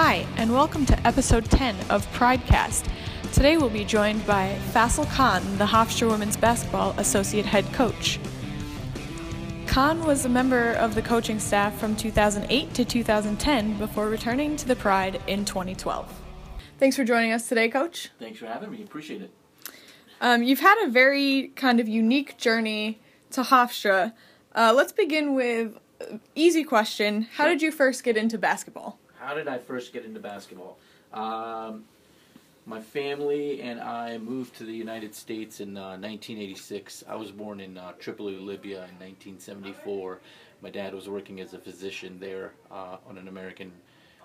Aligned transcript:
Hi, 0.00 0.24
and 0.36 0.52
welcome 0.52 0.86
to 0.86 1.06
episode 1.06 1.46
10 1.46 1.74
of 1.90 2.06
Pridecast. 2.12 2.88
Today 3.32 3.56
we'll 3.56 3.68
be 3.68 3.84
joined 3.84 4.24
by 4.28 4.56
Faisal 4.72 5.10
Khan, 5.10 5.42
the 5.58 5.66
Hofstra 5.66 6.08
Women's 6.08 6.36
Basketball 6.36 6.94
Associate 6.98 7.44
Head 7.44 7.64
Coach. 7.72 8.20
Khan 9.66 10.06
was 10.06 10.24
a 10.24 10.28
member 10.28 10.74
of 10.74 10.94
the 10.94 11.02
coaching 11.02 11.40
staff 11.40 11.76
from 11.80 11.96
2008 11.96 12.74
to 12.74 12.84
2010 12.84 13.76
before 13.76 14.08
returning 14.08 14.54
to 14.54 14.68
the 14.68 14.76
Pride 14.76 15.20
in 15.26 15.44
2012. 15.44 16.08
Thanks 16.78 16.94
for 16.94 17.02
joining 17.02 17.32
us 17.32 17.48
today, 17.48 17.68
Coach. 17.68 18.10
Thanks 18.20 18.38
for 18.38 18.46
having 18.46 18.70
me. 18.70 18.84
Appreciate 18.84 19.22
it. 19.22 19.32
Um, 20.20 20.44
you've 20.44 20.60
had 20.60 20.80
a 20.86 20.90
very 20.90 21.48
kind 21.56 21.80
of 21.80 21.88
unique 21.88 22.38
journey 22.38 23.00
to 23.32 23.42
Hofstra. 23.42 24.12
Uh, 24.54 24.72
let's 24.76 24.92
begin 24.92 25.34
with 25.34 25.76
uh, 26.00 26.18
easy 26.36 26.62
question. 26.62 27.22
How 27.22 27.46
Sure. 27.46 27.52
did 27.54 27.62
you 27.62 27.72
first 27.72 28.04
get 28.04 28.16
into 28.16 28.38
basketball? 28.38 29.00
How 29.28 29.34
did 29.34 29.46
I 29.46 29.58
first 29.58 29.92
get 29.92 30.06
into 30.06 30.20
basketball? 30.20 30.78
Um, 31.12 31.84
my 32.64 32.80
family 32.80 33.60
and 33.60 33.78
I 33.78 34.16
moved 34.16 34.56
to 34.56 34.64
the 34.64 34.72
United 34.72 35.14
States 35.14 35.60
in 35.60 35.76
uh, 35.76 36.00
1986. 36.00 37.04
I 37.06 37.14
was 37.14 37.30
born 37.30 37.60
in 37.60 37.76
uh, 37.76 37.92
Tripoli, 37.98 38.36
Libya 38.36 38.76
in 38.76 38.96
1974. 38.96 40.20
My 40.62 40.70
dad 40.70 40.94
was 40.94 41.10
working 41.10 41.42
as 41.42 41.52
a 41.52 41.58
physician 41.58 42.18
there 42.18 42.54
uh, 42.70 42.96
on 43.06 43.18
an 43.18 43.28
American 43.28 43.70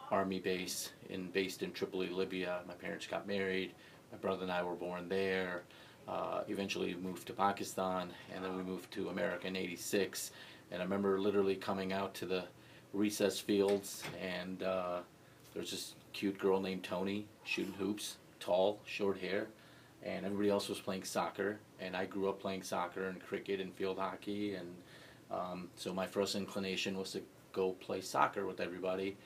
Army 0.10 0.40
base 0.40 0.92
in 1.10 1.30
based 1.32 1.64
in 1.64 1.74
Tripoli, 1.74 2.08
Libya. 2.08 2.62
My 2.66 2.74
parents 2.74 3.06
got 3.06 3.28
married. 3.28 3.74
My 4.10 4.18
brother 4.20 4.44
and 4.44 4.52
I 4.54 4.64
were 4.64 4.74
born 4.74 5.10
there. 5.10 5.64
Uh, 6.08 6.44
eventually 6.48 6.96
moved 6.96 7.28
to 7.28 7.34
Pakistan, 7.34 8.10
and 8.34 8.42
then 8.42 8.56
we 8.56 8.64
moved 8.64 8.90
to 8.94 9.10
America 9.10 9.48
in 9.48 9.58
'86. 9.58 10.32
And 10.72 10.82
I 10.82 10.86
remember 10.86 11.20
literally 11.20 11.58
coming 11.58 11.92
out 11.92 12.14
to 12.14 12.26
the 12.26 12.46
recess 12.94 13.40
fields, 13.40 14.04
and 14.22 14.64
uh, 14.64 15.00
there's 15.54 15.72
this 15.72 15.96
cute 16.14 16.38
girl 16.38 16.60
named 16.60 16.84
Tony 16.84 17.26
shooting 17.44 17.74
hoops, 17.74 18.18
tall, 18.40 18.80
short 18.86 19.18
hair, 19.20 19.48
and 20.04 20.26
everybody 20.26 20.50
else 20.50 20.70
was 20.70 20.80
playing 20.80 21.04
soccer. 21.04 21.58
And 21.80 21.96
I 21.96 22.06
grew 22.06 22.30
up 22.30 22.40
playing 22.40 22.64
soccer 22.64 23.08
and 23.08 23.20
cricket 23.20 23.60
and 23.60 23.74
field 23.74 23.98
hockey, 23.98 24.56
and 24.56 24.68
um, 25.32 25.70
so 25.76 25.94
my 25.94 26.06
first 26.06 26.36
inclination 26.36 26.98
was 26.98 27.12
to 27.12 27.22
go 27.52 27.72
play 27.72 28.02
soccer 28.02 28.46
with 28.46 28.60
everybody. 28.60 29.18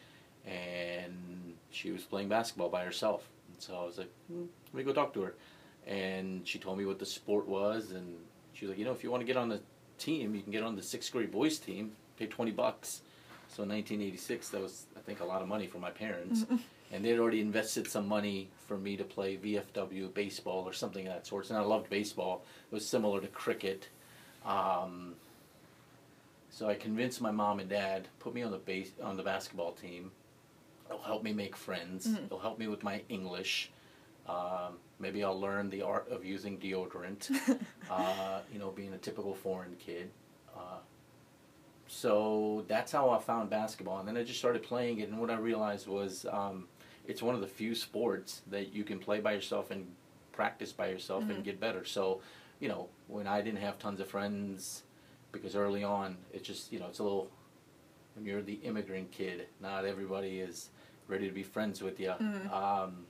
And 0.46 1.54
she 1.72 1.92
was 1.92 2.04
playing 2.04 2.30
basketball 2.30 2.70
by 2.70 2.86
herself, 2.86 3.28
and 3.52 3.62
so 3.62 3.76
I 3.76 3.86
was 3.86 3.98
like, 3.98 4.12
hmm, 4.28 4.46
let 4.74 4.76
me 4.76 4.84
go 4.84 4.94
talk 4.94 5.14
to 5.16 5.22
her. 5.24 5.36
And 5.86 6.48
she 6.48 6.58
told 6.58 6.78
me 6.78 6.86
what 6.86 7.00
the 7.00 7.06
sport 7.06 7.48
was, 7.48 7.92
and 7.92 8.16
she 8.54 8.66
was 8.66 8.72
like, 8.72 8.80
you 8.80 8.86
know, 8.86 8.92
if 8.92 9.04
you 9.04 9.12
want 9.12 9.22
to 9.22 9.28
get 9.28 9.36
on 9.36 9.50
the 9.50 9.60
team, 9.98 10.34
you 10.34 10.42
can 10.42 10.52
get 10.52 10.64
on 10.64 10.76
the 10.76 10.82
sixth 10.82 11.12
grade 11.12 11.32
boys 11.32 11.60
team, 11.60 11.92
pay 12.18 12.28
twenty 12.28 12.52
bucks. 12.52 13.02
So 13.58 13.64
in 13.64 13.70
1986, 13.70 14.50
that 14.50 14.62
was 14.62 14.86
I 14.96 15.00
think 15.00 15.20
a 15.20 15.26
lot 15.26 15.42
of 15.42 15.48
money 15.48 15.66
for 15.66 15.80
my 15.80 15.90
parents, 15.90 16.46
and 16.92 17.04
they'd 17.04 17.18
already 17.18 17.42
invested 17.42 17.88
some 17.88 18.08
money 18.08 18.50
for 18.68 18.78
me 18.78 18.96
to 18.98 19.04
play 19.04 19.36
VFW 19.36 20.14
baseball 20.14 20.64
or 20.68 20.74
something 20.74 21.08
of 21.08 21.14
that 21.14 21.26
sort. 21.26 21.50
And 21.50 21.58
I 21.58 21.62
loved 21.62 21.90
baseball. 21.90 22.44
It 22.72 22.76
was 22.76 22.86
similar 22.86 23.20
to 23.20 23.26
cricket. 23.26 23.90
Um, 24.46 25.16
so 26.52 26.70
I 26.70 26.76
convinced 26.76 27.20
my 27.20 27.32
mom 27.32 27.60
and 27.60 27.68
dad 27.68 28.08
put 28.20 28.36
me 28.36 28.44
on 28.44 28.52
the 28.52 28.60
base 28.60 28.92
on 29.02 29.18
the 29.18 29.24
basketball 29.24 29.72
team. 29.72 30.12
It'll 30.88 31.02
help 31.02 31.24
me 31.24 31.34
make 31.34 31.56
friends. 31.56 32.08
Mhm. 32.08 32.26
It'll 32.28 32.38
help 32.38 32.60
me 32.60 32.68
with 32.68 32.84
my 32.84 33.02
English. 33.10 33.72
Um, 34.28 34.78
maybe 35.00 35.24
I'll 35.24 35.40
learn 35.40 35.72
the 35.72 35.82
art 35.82 36.08
of 36.12 36.24
using 36.24 36.60
deodorant. 36.60 37.32
uh, 37.90 38.42
you 38.54 38.60
know, 38.60 38.70
being 38.70 38.94
a 38.94 39.00
typical 39.00 39.34
foreign 39.34 39.76
kid. 39.80 40.12
Uh, 40.56 40.78
so 41.88 42.66
that's 42.68 42.92
how 42.92 43.10
I 43.10 43.20
found 43.20 43.50
basketball, 43.50 44.00
and 44.00 44.08
then 44.08 44.18
I 44.18 44.24
just 44.24 44.40
started 44.40 44.64
playing 44.64 45.00
it. 45.00 45.10
And 45.10 45.20
what 45.20 45.30
I 45.30 45.38
realized 45.38 45.88
was, 45.88 46.26
um, 46.32 46.68
it's 47.08 47.22
one 47.22 47.36
of 47.36 47.42
the 47.42 47.48
few 47.48 47.74
sports 47.74 48.42
that 48.52 48.74
you 48.74 48.84
can 48.84 49.00
play 49.00 49.20
by 49.22 49.32
yourself 49.34 49.72
and 49.72 49.88
practice 50.34 50.72
by 50.74 50.90
yourself 50.90 51.24
Mhm. 51.24 51.30
and 51.36 51.44
get 51.44 51.60
better. 51.60 51.86
So, 51.86 52.22
you 52.60 52.68
know, 52.68 52.90
when 53.08 53.26
I 53.28 53.42
didn't 53.42 53.62
have 53.62 53.80
tons 53.80 54.00
of 54.00 54.08
friends, 54.08 54.84
because 55.32 55.56
early 55.56 55.84
on, 55.84 56.18
it's 56.34 56.46
just 56.48 56.72
you 56.72 56.80
know, 56.80 56.88
it's 56.88 57.00
a 57.00 57.04
little. 57.04 57.30
When 58.16 58.26
you're 58.26 58.42
the 58.42 58.56
immigrant 58.64 59.12
kid, 59.12 59.48
not 59.62 59.86
everybody 59.86 60.40
is 60.42 60.70
ready 61.08 61.28
to 61.28 61.34
be 61.34 61.44
friends 61.44 61.82
with 61.84 62.00
you. 62.00 62.10
Mhm. 62.20 62.52
Um, 62.52 63.06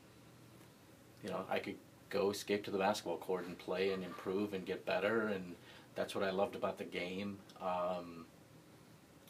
you 1.24 1.30
know, 1.30 1.46
I 1.50 1.60
could 1.60 1.78
go 2.10 2.30
escape 2.30 2.64
to 2.66 2.72
the 2.72 2.78
basketball 2.78 3.18
court 3.18 3.46
and 3.46 3.58
play 3.58 3.92
and 3.94 4.04
improve 4.04 4.54
and 4.54 4.66
get 4.66 4.86
better, 4.86 5.28
and 5.30 5.56
that's 5.96 6.14
what 6.14 6.24
I 6.24 6.30
loved 6.30 6.56
about 6.56 6.78
the 6.78 6.84
game. 6.86 7.40
Um, 7.60 8.27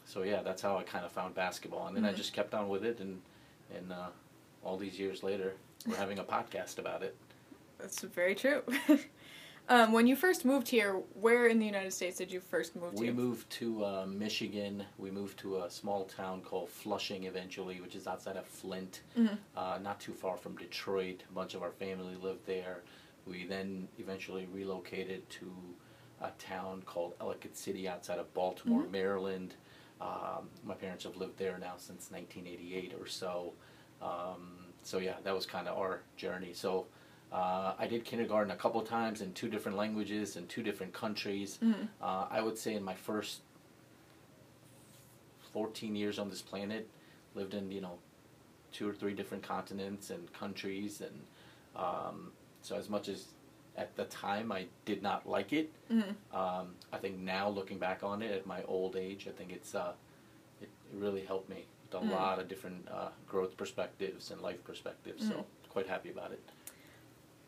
so 0.08 0.22
yeah, 0.22 0.40
that's 0.42 0.62
how 0.62 0.76
I 0.78 0.82
kind 0.84 1.04
of 1.04 1.12
found 1.12 1.34
basketball, 1.34 1.86
and 1.86 1.94
then 1.96 2.04
I 2.06 2.12
Mhm. 2.12 2.16
just 2.16 2.32
kept 2.32 2.54
on 2.54 2.68
with 2.68 2.84
it, 2.84 2.98
and 3.00 3.20
and 3.74 3.92
uh, 3.92 4.08
all 4.64 4.78
these 4.78 4.98
years 4.98 5.22
later, 5.22 5.52
we're 5.86 5.96
having 6.04 6.18
a 6.18 6.24
podcast 6.24 6.78
about 6.78 7.02
it. 7.02 7.14
That's 7.78 8.00
very 8.00 8.34
true. 8.34 8.62
um, 9.68 9.92
when 9.92 10.06
you 10.06 10.16
first 10.16 10.46
moved 10.46 10.68
here, 10.68 10.94
where 11.20 11.46
in 11.46 11.58
the 11.58 11.66
United 11.66 11.92
States 11.92 12.16
did 12.16 12.32
you 12.32 12.40
first 12.40 12.74
move 12.74 12.94
We 12.94 13.08
to? 13.08 13.12
moved 13.12 13.50
to 13.60 13.84
uh, 13.84 14.06
Michigan. 14.06 14.84
We 14.96 15.10
moved 15.10 15.38
to 15.40 15.58
a 15.62 15.70
small 15.70 16.06
town 16.06 16.40
called 16.40 16.70
Flushing 16.70 17.24
eventually, 17.24 17.80
which 17.82 17.94
is 17.94 18.06
outside 18.06 18.36
of 18.38 18.46
Flint, 18.46 19.02
Mhm. 19.16 19.36
uh, 19.54 19.78
not 19.82 20.00
too 20.00 20.14
far 20.14 20.38
from 20.38 20.56
Detroit. 20.56 21.22
A 21.28 21.32
bunch 21.34 21.52
of 21.54 21.62
our 21.62 21.72
family 21.72 22.16
lived 22.16 22.46
there. 22.46 22.82
We 23.26 23.44
then 23.46 23.88
eventually 23.98 24.46
relocated 24.46 25.28
to 25.30 25.52
a 26.22 26.30
town 26.38 26.82
called 26.86 27.14
Ellicott 27.20 27.54
City 27.54 27.86
outside 27.86 28.18
of 28.18 28.32
Baltimore, 28.32 28.84
Mhm. 28.84 28.90
Maryland. 28.90 29.54
Um, 30.00 30.48
my 30.64 30.74
parents 30.74 31.04
have 31.04 31.16
lived 31.16 31.38
there 31.38 31.58
now 31.58 31.74
since 31.76 32.10
1988 32.10 32.94
or 33.00 33.06
so. 33.06 33.52
Um, 34.00 34.58
so 34.82 34.98
yeah, 34.98 35.14
that 35.24 35.34
was 35.34 35.44
kind 35.46 35.66
of 35.66 35.76
our 35.76 36.00
journey. 36.16 36.52
So 36.52 36.86
uh, 37.32 37.74
I 37.78 37.86
did 37.86 38.04
kindergarten 38.04 38.52
a 38.52 38.56
couple 38.56 38.80
times 38.82 39.20
in 39.20 39.32
two 39.32 39.48
different 39.48 39.76
languages 39.76 40.36
in 40.36 40.46
two 40.46 40.62
different 40.62 40.92
countries. 40.92 41.58
Mhm. 41.62 41.88
Uh, 42.00 42.26
I 42.30 42.40
would 42.40 42.56
say 42.56 42.74
in 42.74 42.82
my 42.82 42.94
first 42.94 43.40
14 45.52 45.96
years 45.96 46.18
on 46.18 46.30
this 46.30 46.42
planet, 46.42 46.88
lived 47.34 47.54
in, 47.54 47.70
you 47.70 47.80
know, 47.80 47.98
two 48.72 48.88
or 48.88 48.92
three 48.92 49.14
different 49.14 49.42
continents 49.42 50.10
and 50.10 50.32
countries. 50.32 51.00
And 51.00 51.20
um, 51.74 52.32
so, 52.62 52.76
as 52.76 52.88
much 52.88 53.08
as 53.08 53.26
at 53.78 53.94
the 53.96 54.04
time 54.06 54.50
I 54.52 54.66
did 54.84 55.02
not 55.02 55.26
like 55.28 55.52
it, 55.52 55.70
Mhm. 55.90 56.14
um, 56.34 56.74
I 56.92 56.98
think 56.98 57.16
now 57.18 57.48
looking 57.48 57.78
back 57.78 58.02
on 58.02 58.22
it 58.22 58.32
at 58.32 58.44
my 58.44 58.62
old 58.64 58.96
age, 58.96 59.26
I 59.28 59.30
think 59.30 59.52
it's 59.52 59.74
uh, 59.74 59.92
it, 60.60 60.68
it 60.92 60.96
really 60.98 61.24
helped 61.24 61.48
me 61.48 61.64
with 61.84 62.02
a 62.02 62.04
Mm. 62.04 62.10
lot 62.10 62.38
of 62.40 62.48
different 62.48 62.86
uh, 62.90 63.08
growth 63.28 63.56
perspectives 63.56 64.30
and 64.32 64.42
life 64.42 64.62
perspectives. 64.64 65.24
Mm. 65.24 65.28
So, 65.28 65.46
quite 65.70 65.86
happy 65.86 66.10
about 66.10 66.32
it. 66.32 66.42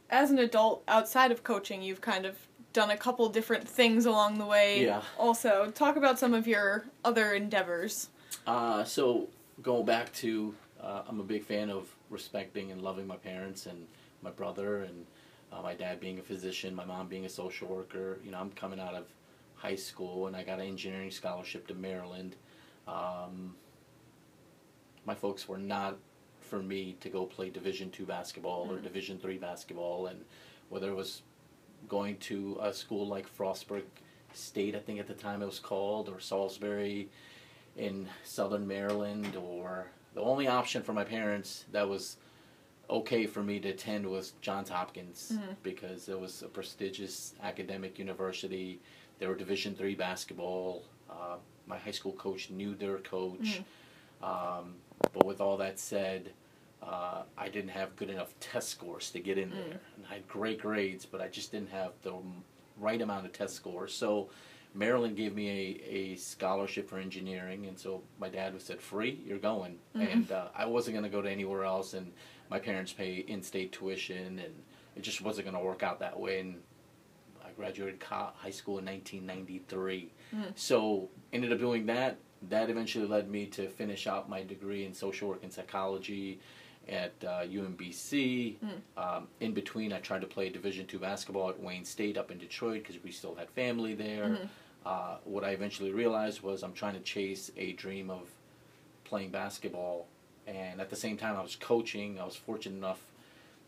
As 0.08 0.30
an 0.30 0.38
adult, 0.38 0.82
outside 0.88 1.30
of 1.32 1.42
coaching, 1.44 1.82
you've 1.82 2.00
kind 2.00 2.24
of 2.24 2.36
done 2.72 2.90
a 2.90 2.96
couple 2.96 3.28
different 3.28 3.68
things 3.68 4.06
along 4.06 4.38
the 4.38 4.46
way. 4.46 4.84
Yeah. 4.84 5.02
Also, 5.18 5.70
talk 5.72 5.96
about 5.96 6.18
some 6.18 6.32
of 6.34 6.46
your 6.46 6.84
other 7.04 7.34
endeavors. 7.34 8.08
Uh, 8.46 8.84
so 8.84 9.28
going 9.62 9.84
back 9.84 10.12
to, 10.14 10.54
uh, 10.80 11.02
I'm 11.08 11.20
a 11.20 11.24
big 11.24 11.44
fan 11.44 11.68
of 11.70 11.94
respecting 12.08 12.70
and 12.70 12.80
loving 12.82 13.06
my 13.06 13.16
parents 13.16 13.66
and 13.66 13.86
my 14.22 14.30
brother 14.30 14.82
and 14.84 15.06
uh, 15.52 15.62
my 15.62 15.74
dad 15.74 16.00
being 16.00 16.18
a 16.18 16.22
physician, 16.22 16.74
my 16.74 16.84
mom 16.84 17.08
being 17.08 17.24
a 17.24 17.28
social 17.28 17.68
worker. 17.68 18.18
You 18.24 18.30
know, 18.30 18.38
I'm 18.38 18.50
coming 18.50 18.80
out 18.80 18.94
of 18.94 19.06
high 19.54 19.76
school 19.76 20.26
and 20.26 20.36
I 20.36 20.42
got 20.42 20.58
an 20.58 20.66
engineering 20.66 21.10
scholarship 21.10 21.66
to 21.68 21.74
Maryland. 21.74 22.36
Um, 22.88 23.54
my 25.04 25.14
folks 25.14 25.48
were 25.48 25.58
not 25.58 25.96
for 26.40 26.60
me 26.62 26.96
to 27.00 27.08
go 27.08 27.24
play 27.26 27.50
Division 27.50 27.90
two 27.90 28.04
basketball 28.04 28.70
or 28.70 28.78
Mhm. 28.78 28.82
Division 28.82 29.18
three 29.18 29.38
basketball, 29.38 30.06
and 30.06 30.24
whether 30.68 30.90
it 30.90 30.94
was 30.94 31.22
going 31.88 32.16
to 32.18 32.58
a 32.60 32.72
school 32.72 33.06
like 33.06 33.26
Frostburg 33.28 33.84
State, 34.32 34.74
I 34.74 34.80
think 34.80 35.00
at 35.00 35.06
the 35.06 35.14
time 35.14 35.42
it 35.42 35.46
was 35.46 35.58
called, 35.58 36.08
or 36.08 36.20
Salisbury 36.20 37.08
in 37.76 38.08
southern 38.24 38.66
Maryland, 38.66 39.36
or 39.36 39.90
the 40.14 40.20
only 40.20 40.46
option 40.46 40.82
for 40.82 40.92
my 40.92 41.04
parents 41.04 41.64
that 41.72 41.88
was 41.88 42.16
okay 42.90 43.26
for 43.26 43.42
me 43.42 43.60
to 43.60 43.68
attend 43.70 44.06
was 44.06 44.32
Johns 44.40 44.68
Hopkins 44.68 45.32
Mhm. 45.34 45.56
because 45.62 46.08
it 46.08 46.18
was 46.20 46.42
a 46.42 46.48
prestigious 46.48 47.34
academic 47.42 47.98
university. 47.98 48.80
They 49.18 49.26
were 49.26 49.34
Division 49.36 49.74
three 49.74 49.94
basketball. 49.94 50.82
Uh, 51.08 51.36
my 51.66 51.78
high 51.78 51.90
school 51.92 52.12
coach 52.14 52.50
knew 52.50 52.74
their 52.74 52.98
coach. 52.98 53.62
Um, 54.22 54.76
but 55.12 55.24
with 55.24 55.40
all 55.40 55.56
that 55.58 55.78
said, 55.78 56.32
uh, 56.82 57.22
I 57.38 57.48
didn't 57.48 57.70
have 57.70 57.94
good 57.96 58.10
enough 58.10 58.34
test 58.40 58.68
scores 58.70 59.10
to 59.12 59.20
get 59.20 59.38
in 59.38 59.50
Mm. 59.50 59.54
there. 59.54 59.80
And 59.96 60.06
I 60.10 60.14
had 60.14 60.28
great 60.28 60.60
grades, 60.60 61.06
but 61.06 61.20
I 61.20 61.28
just 61.28 61.52
didn't 61.52 61.70
have 61.70 61.92
the 62.02 62.14
right 62.76 63.00
amount 63.00 63.26
of 63.26 63.32
test 63.32 63.54
scores. 63.54 63.94
So 63.94 64.30
Maryland 64.74 65.16
gave 65.16 65.34
me 65.34 65.48
a, 65.50 65.94
a 65.94 66.16
scholarship 66.16 66.88
for 66.88 66.98
engineering, 66.98 67.66
and 67.66 67.78
so 67.78 68.02
my 68.18 68.28
dad 68.28 68.54
was 68.54 68.62
said, 68.64 68.80
"Free, 68.80 69.20
you're 69.26 69.38
going." 69.38 69.78
Mhm. 69.96 70.12
And 70.12 70.32
uh, 70.32 70.48
I 70.54 70.64
wasn't 70.66 70.94
going 70.94 71.04
to 71.04 71.10
go 71.10 71.20
to 71.22 71.30
anywhere 71.30 71.64
else, 71.64 71.92
and 71.94 72.12
my 72.50 72.58
parents 72.58 72.92
pay 72.92 73.16
in-state 73.16 73.72
tuition, 73.72 74.38
and 74.38 74.54
it 74.96 75.02
just 75.02 75.20
wasn't 75.22 75.46
going 75.46 75.56
to 75.56 75.64
work 75.64 75.82
out 75.82 76.00
that 76.00 76.18
way. 76.18 76.40
And 76.40 76.60
I 77.44 77.50
graduated 77.56 78.02
high 78.02 78.50
school 78.50 78.78
in 78.78 78.84
1993. 78.84 80.10
Mhm. 80.34 80.52
So 80.56 81.08
ended 81.32 81.52
up 81.52 81.58
doing 81.58 81.86
that. 81.86 82.16
that 82.48 82.70
eventually 82.70 83.06
led 83.06 83.28
me 83.30 83.44
to 83.44 83.68
finish 83.68 84.06
out 84.06 84.30
my 84.30 84.42
degree 84.42 84.86
in 84.86 84.94
social 84.94 85.28
work 85.28 85.42
and 85.42 85.52
psychology 85.52 86.40
at 86.88 87.12
uh, 87.22 87.42
UMBC. 87.44 88.56
Mm. 88.64 88.80
Um, 88.96 89.28
in 89.40 89.52
between, 89.52 89.92
I 89.92 90.00
tried 90.00 90.22
to 90.22 90.26
play 90.26 90.48
Division 90.48 90.86
two 90.86 90.98
basketball 90.98 91.50
at 91.50 91.60
Wayne 91.60 91.84
State 91.84 92.16
up 92.16 92.30
in 92.30 92.38
Detroit 92.38 92.82
because 92.82 93.02
we 93.04 93.10
still 93.10 93.34
had 93.34 93.50
family 93.50 93.94
there. 93.94 94.24
Mm-hmm. 94.30 94.46
Uh, 94.86 95.16
what 95.24 95.44
I 95.44 95.50
eventually 95.50 95.92
realized 95.92 96.40
was 96.40 96.62
I'm 96.62 96.72
trying 96.72 96.94
to 96.94 97.00
chase 97.00 97.50
a 97.58 97.72
dream 97.74 98.08
of 98.08 98.22
playing 99.04 99.30
basketball, 99.30 100.06
and 100.46 100.80
at 100.80 100.90
the 100.90 100.96
same 100.96 101.16
time, 101.16 101.36
I 101.36 101.42
was 101.42 101.56
coaching. 101.56 102.18
I 102.20 102.24
was 102.24 102.36
fortunate 102.36 102.76
enough 102.76 103.00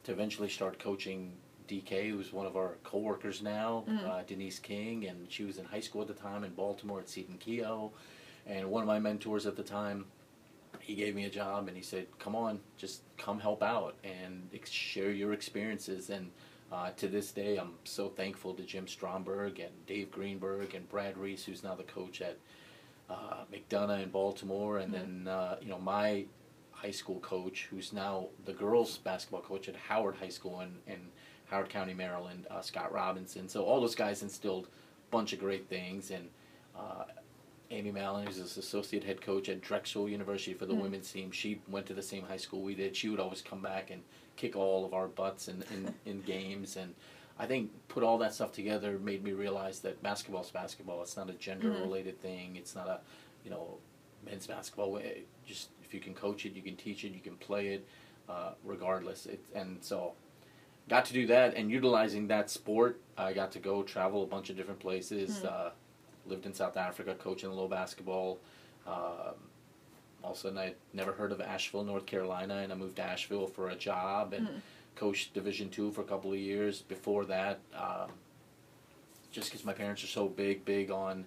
to 0.04 0.12
eventually 0.12 0.48
start 0.48 0.78
coaching 0.78 1.32
DK, 1.68 2.10
who's 2.10 2.32
one 2.32 2.46
of 2.46 2.56
our 2.56 2.76
coworkers 2.84 3.42
now, 3.42 3.84
mm-hmm. 3.88 4.10
uh, 4.10 4.22
Denise 4.26 4.58
King, 4.58 5.06
and 5.06 5.30
she 5.30 5.44
was 5.44 5.58
in 5.58 5.64
high 5.64 5.80
school 5.80 6.02
at 6.02 6.08
the 6.08 6.14
time 6.14 6.44
in 6.44 6.52
Baltimore 6.52 7.00
at 7.00 7.08
Seton 7.08 7.38
Keough. 7.38 7.90
And 8.46 8.70
one 8.70 8.82
of 8.82 8.88
my 8.88 8.98
mentors 8.98 9.46
at 9.46 9.56
the 9.56 9.62
time, 9.62 10.06
he 10.80 10.94
gave 10.94 11.14
me 11.14 11.24
a 11.24 11.30
job 11.30 11.68
and 11.68 11.76
he 11.76 11.82
said, 11.82 12.06
"Come 12.18 12.34
on, 12.34 12.60
just 12.76 13.02
come 13.16 13.38
help 13.38 13.62
out 13.62 13.94
and 14.02 14.48
share 14.68 15.10
your 15.10 15.32
experiences." 15.32 16.10
And 16.10 16.30
uh, 16.72 16.90
to 16.96 17.06
this 17.06 17.30
day, 17.30 17.56
I'm 17.56 17.74
so 17.84 18.08
thankful 18.08 18.54
to 18.54 18.62
Jim 18.62 18.88
Stromberg 18.88 19.60
and 19.60 19.70
Dave 19.86 20.10
Greenberg 20.10 20.74
and 20.74 20.88
Brad 20.88 21.16
Reese, 21.16 21.44
who's 21.44 21.62
now 21.62 21.74
the 21.74 21.84
coach 21.84 22.20
at 22.20 22.38
uh, 23.08 23.44
McDonogh 23.52 24.02
in 24.02 24.10
Baltimore, 24.10 24.78
and 24.78 24.92
mm-hmm. 24.92 25.24
then 25.24 25.34
uh, 25.34 25.56
you 25.60 25.68
know 25.68 25.78
my 25.78 26.24
high 26.82 26.90
school 26.90 27.20
coach, 27.20 27.68
who's 27.70 27.92
now 27.92 28.26
the 28.44 28.52
girls 28.52 28.98
basketball 28.98 29.40
coach 29.40 29.68
at 29.68 29.76
Howard 29.76 30.16
High 30.16 30.28
School 30.28 30.60
in, 30.60 30.92
in 30.92 31.00
Howard 31.46 31.68
County, 31.68 31.94
Maryland, 31.94 32.46
uh, 32.50 32.60
Scott 32.60 32.92
Robinson. 32.92 33.48
So 33.48 33.62
all 33.62 33.80
those 33.80 33.94
guys 33.94 34.22
instilled 34.22 34.66
a 34.66 35.10
bunch 35.10 35.32
of 35.32 35.38
great 35.38 35.68
things, 35.68 36.10
and 36.10 36.28
uh, 36.76 37.04
Amy 37.70 37.92
Mallon, 37.92 38.26
who's 38.26 38.38
this 38.38 38.56
associate 38.56 39.04
head 39.04 39.20
coach 39.20 39.48
at 39.48 39.60
Drexel 39.60 40.08
University 40.08 40.54
for 40.54 40.66
the 40.66 40.72
mm-hmm. 40.72 40.82
women's 40.82 41.10
team. 41.10 41.30
She 41.30 41.60
went 41.68 41.86
to 41.86 41.94
the 41.94 42.02
same 42.02 42.24
high 42.24 42.36
school 42.36 42.62
we 42.62 42.74
did. 42.74 42.96
She 42.96 43.08
would 43.08 43.20
always 43.20 43.42
come 43.42 43.62
back 43.62 43.90
and 43.90 44.02
kick 44.36 44.56
all 44.56 44.84
of 44.84 44.92
our 44.92 45.08
butts 45.08 45.48
in, 45.48 45.64
in, 45.72 45.94
in 46.10 46.22
games. 46.22 46.76
And 46.76 46.94
I 47.38 47.46
think 47.46 47.70
put 47.88 48.02
all 48.02 48.18
that 48.18 48.34
stuff 48.34 48.52
together 48.52 48.98
made 48.98 49.22
me 49.22 49.32
realize 49.32 49.80
that 49.80 50.02
basketball 50.02 50.42
is 50.42 50.50
basketball. 50.50 51.00
It's 51.02 51.16
not 51.16 51.30
a 51.30 51.34
gender 51.34 51.70
related 51.70 52.14
mm-hmm. 52.18 52.26
thing. 52.28 52.56
It's 52.56 52.74
not 52.74 52.88
a, 52.88 53.00
you 53.44 53.50
know, 53.50 53.78
men's 54.24 54.46
basketball. 54.46 54.96
It 54.96 55.26
just 55.46 55.68
if 55.92 55.94
you 55.94 56.00
can 56.00 56.14
coach 56.14 56.46
it, 56.46 56.54
you 56.54 56.62
can 56.62 56.74
teach 56.74 57.04
it, 57.04 57.12
you 57.12 57.20
can 57.20 57.36
play 57.36 57.68
it, 57.68 57.86
uh, 58.28 58.52
regardless. 58.64 59.26
It, 59.26 59.44
and 59.54 59.76
so 59.82 60.14
got 60.88 61.04
to 61.04 61.12
do 61.12 61.26
that 61.26 61.54
and 61.54 61.70
utilizing 61.70 62.28
that 62.28 62.48
sport. 62.48 62.98
I 63.18 63.34
got 63.34 63.52
to 63.52 63.58
go 63.58 63.82
travel 63.82 64.22
a 64.22 64.26
bunch 64.26 64.48
of 64.48 64.56
different 64.56 64.80
places. 64.80 65.38
Mm-hmm. 65.38 65.48
Uh, 65.48 65.70
lived 66.24 66.46
in 66.46 66.54
South 66.54 66.78
Africa 66.78 67.14
coaching 67.14 67.50
a 67.50 67.52
little 67.52 67.68
basketball. 67.68 68.38
Um, 68.86 69.34
all 70.22 70.30
of 70.30 70.36
a 70.36 70.40
sudden, 70.40 70.56
I 70.56 70.74
never 70.94 71.12
heard 71.12 71.30
of 71.30 71.40
Asheville, 71.42 71.84
North 71.84 72.06
Carolina, 72.06 72.58
and 72.58 72.72
I 72.72 72.76
moved 72.76 72.96
to 72.96 73.02
Asheville 73.02 73.48
for 73.48 73.68
a 73.68 73.74
job 73.74 74.32
and 74.32 74.48
mm. 74.48 74.60
coached 74.94 75.34
Division 75.34 75.68
two 75.68 75.90
for 75.90 76.00
a 76.00 76.04
couple 76.04 76.32
of 76.32 76.38
years. 76.38 76.80
Before 76.80 77.26
that, 77.26 77.58
um, 77.76 78.08
just 79.30 79.50
because 79.50 79.64
my 79.64 79.74
parents 79.74 80.02
are 80.04 80.08
so 80.08 80.26
big, 80.26 80.64
big 80.64 80.90
on 80.90 81.26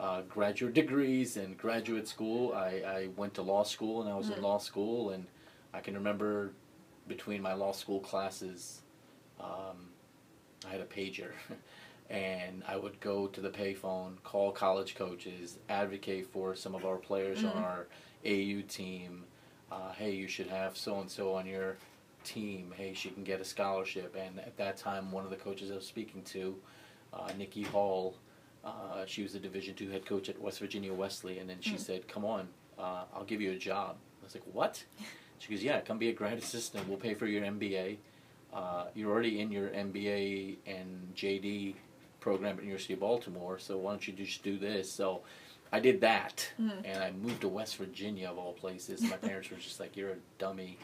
uh, 0.00 0.22
graduate 0.22 0.72
degrees 0.72 1.36
and 1.36 1.58
graduate 1.58 2.08
school, 2.08 2.54
I, 2.54 2.82
I 2.86 3.08
went 3.16 3.34
to 3.34 3.42
law 3.42 3.64
school 3.64 4.00
and 4.00 4.10
I 4.10 4.16
was 4.16 4.30
mm. 4.30 4.38
in 4.38 4.42
law 4.42 4.56
school, 4.56 5.10
and 5.10 5.26
I 5.74 5.80
can 5.80 5.94
remember 5.94 6.52
between 7.06 7.42
my 7.42 7.52
law 7.52 7.72
school 7.72 8.00
classes, 8.00 8.80
um, 9.38 9.90
I 10.66 10.70
had 10.70 10.80
a 10.80 10.86
pager. 10.86 11.32
and 12.10 12.62
I 12.66 12.76
would 12.76 12.98
go 13.00 13.26
to 13.26 13.40
the 13.42 13.50
payphone, 13.50 14.14
call 14.24 14.52
college 14.52 14.94
coaches, 14.94 15.58
advocate 15.68 16.26
for 16.26 16.56
some 16.56 16.74
of 16.74 16.86
our 16.86 16.96
players 16.96 17.42
mm-hmm. 17.42 17.58
on 17.58 17.62
our 17.62 17.86
AU 18.24 18.62
team. 18.68 19.24
Uh, 19.70 19.92
hey, 19.92 20.12
you 20.12 20.28
should 20.28 20.48
have 20.48 20.78
so 20.78 20.98
and 21.00 21.10
so 21.10 21.34
on 21.34 21.46
your 21.46 21.76
team. 22.24 22.72
Hey, 22.74 22.94
she 22.94 23.10
can 23.10 23.22
get 23.22 23.40
a 23.40 23.44
scholarship. 23.44 24.16
And 24.18 24.40
at 24.40 24.56
that 24.56 24.78
time, 24.78 25.12
one 25.12 25.24
of 25.24 25.30
the 25.30 25.36
coaches 25.36 25.70
I 25.70 25.74
was 25.74 25.86
speaking 25.86 26.22
to, 26.22 26.56
uh, 27.12 27.30
Nikki 27.36 27.62
Hall, 27.62 28.16
uh, 28.64 29.04
she 29.06 29.22
was 29.22 29.32
the 29.32 29.38
Division 29.38 29.74
two 29.74 29.88
head 29.90 30.04
coach 30.06 30.28
at 30.28 30.40
West 30.40 30.60
Virginia 30.60 30.92
Wesley, 30.92 31.38
and 31.38 31.48
then 31.48 31.58
she 31.60 31.70
mm-hmm. 31.70 31.78
said, 31.78 32.08
"Come 32.08 32.24
on, 32.24 32.48
uh, 32.78 33.04
I'll 33.14 33.24
give 33.24 33.40
you 33.40 33.52
a 33.52 33.56
job." 33.56 33.96
I 34.20 34.24
was 34.24 34.34
like, 34.34 34.44
"What?" 34.52 34.84
She 35.38 35.54
goes, 35.54 35.64
"Yeah, 35.64 35.80
come 35.80 35.96
be 35.96 36.10
a 36.10 36.12
grad 36.12 36.36
assistant. 36.36 36.86
We'll 36.86 36.98
pay 36.98 37.14
for 37.14 37.26
your 37.26 37.42
MBA. 37.42 37.96
Uh, 38.52 38.84
you're 38.94 39.10
already 39.10 39.40
in 39.40 39.50
your 39.50 39.68
MBA 39.68 40.58
and 40.66 41.14
JD 41.16 41.76
program 42.20 42.58
at 42.58 42.62
University 42.62 42.92
of 42.92 43.00
Baltimore, 43.00 43.58
so 43.58 43.78
why 43.78 43.92
don't 43.92 44.06
you 44.06 44.12
just 44.12 44.42
do 44.42 44.58
this? 44.58 44.92
So 44.92 45.22
I 45.72 45.80
did 45.80 46.02
that, 46.02 46.46
mm-hmm. 46.60 46.84
and 46.84 47.02
I 47.02 47.12
moved 47.12 47.40
to 47.40 47.48
West 47.48 47.76
Virginia 47.76 48.28
of 48.28 48.36
all 48.36 48.52
places. 48.52 49.00
My 49.00 49.16
parents 49.16 49.50
were 49.50 49.56
just 49.56 49.80
like, 49.80 49.96
"You're 49.96 50.10
a 50.10 50.16
dummy." 50.36 50.76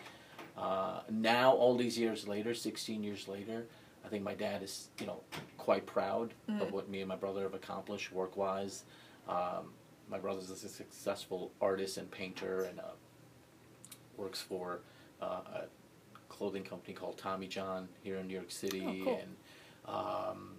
Uh, 0.56 1.00
now, 1.10 1.52
all 1.52 1.76
these 1.76 1.98
years 1.98 2.26
later, 2.26 2.54
16 2.54 3.04
years 3.04 3.28
later, 3.28 3.66
I 4.06 4.08
think 4.08 4.22
my 4.22 4.34
dad 4.34 4.62
is, 4.62 4.88
you 5.00 5.06
know, 5.06 5.20
quite 5.58 5.84
proud 5.84 6.32
mm-hmm. 6.48 6.62
of 6.62 6.72
what 6.72 6.88
me 6.88 7.00
and 7.00 7.08
my 7.08 7.16
brother 7.16 7.42
have 7.42 7.54
accomplished 7.54 8.12
work-wise. 8.12 8.84
Um, 9.28 9.72
my 10.08 10.18
brother's 10.18 10.48
a 10.50 10.56
successful 10.56 11.50
artist 11.60 11.98
and 11.98 12.08
painter, 12.08 12.62
and 12.62 12.78
uh, 12.78 12.94
works 14.16 14.40
for 14.40 14.80
uh, 15.20 15.40
a 15.54 15.64
clothing 16.28 16.62
company 16.62 16.94
called 16.94 17.18
Tommy 17.18 17.48
John 17.48 17.88
here 18.04 18.16
in 18.18 18.28
New 18.28 18.34
York 18.34 18.52
City, 18.52 18.84
oh, 18.86 19.04
cool. 19.04 19.20
and 19.20 19.36
um, 19.86 20.50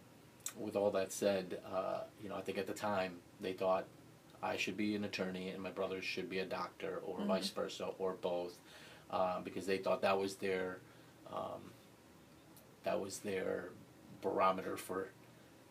with 0.59 0.75
all 0.75 0.91
that 0.91 1.13
said, 1.13 1.59
uh, 1.73 2.01
you 2.21 2.27
know, 2.27 2.35
I 2.35 2.41
think 2.41 2.57
at 2.57 2.67
the 2.67 2.73
time 2.73 3.13
they 3.39 3.53
thought 3.53 3.85
I 4.43 4.57
should 4.57 4.75
be 4.75 4.95
an 4.95 5.05
attorney 5.05 5.50
and 5.50 5.63
my 5.63 5.71
brother 5.71 6.01
should 6.01 6.29
be 6.29 6.39
a 6.39 6.45
doctor, 6.45 7.01
or 7.05 7.19
mm-hmm. 7.19 7.27
vice 7.27 7.50
versa, 7.50 7.89
or 7.97 8.13
both, 8.21 8.57
uh, 9.09 9.39
because 9.41 9.65
they 9.65 9.77
thought 9.77 10.01
that 10.01 10.19
was 10.19 10.35
their 10.35 10.79
um, 11.33 11.71
that 12.88 13.01
was 13.01 13.19
their 13.19 13.69
barometer 14.22 14.78
for 14.78 15.10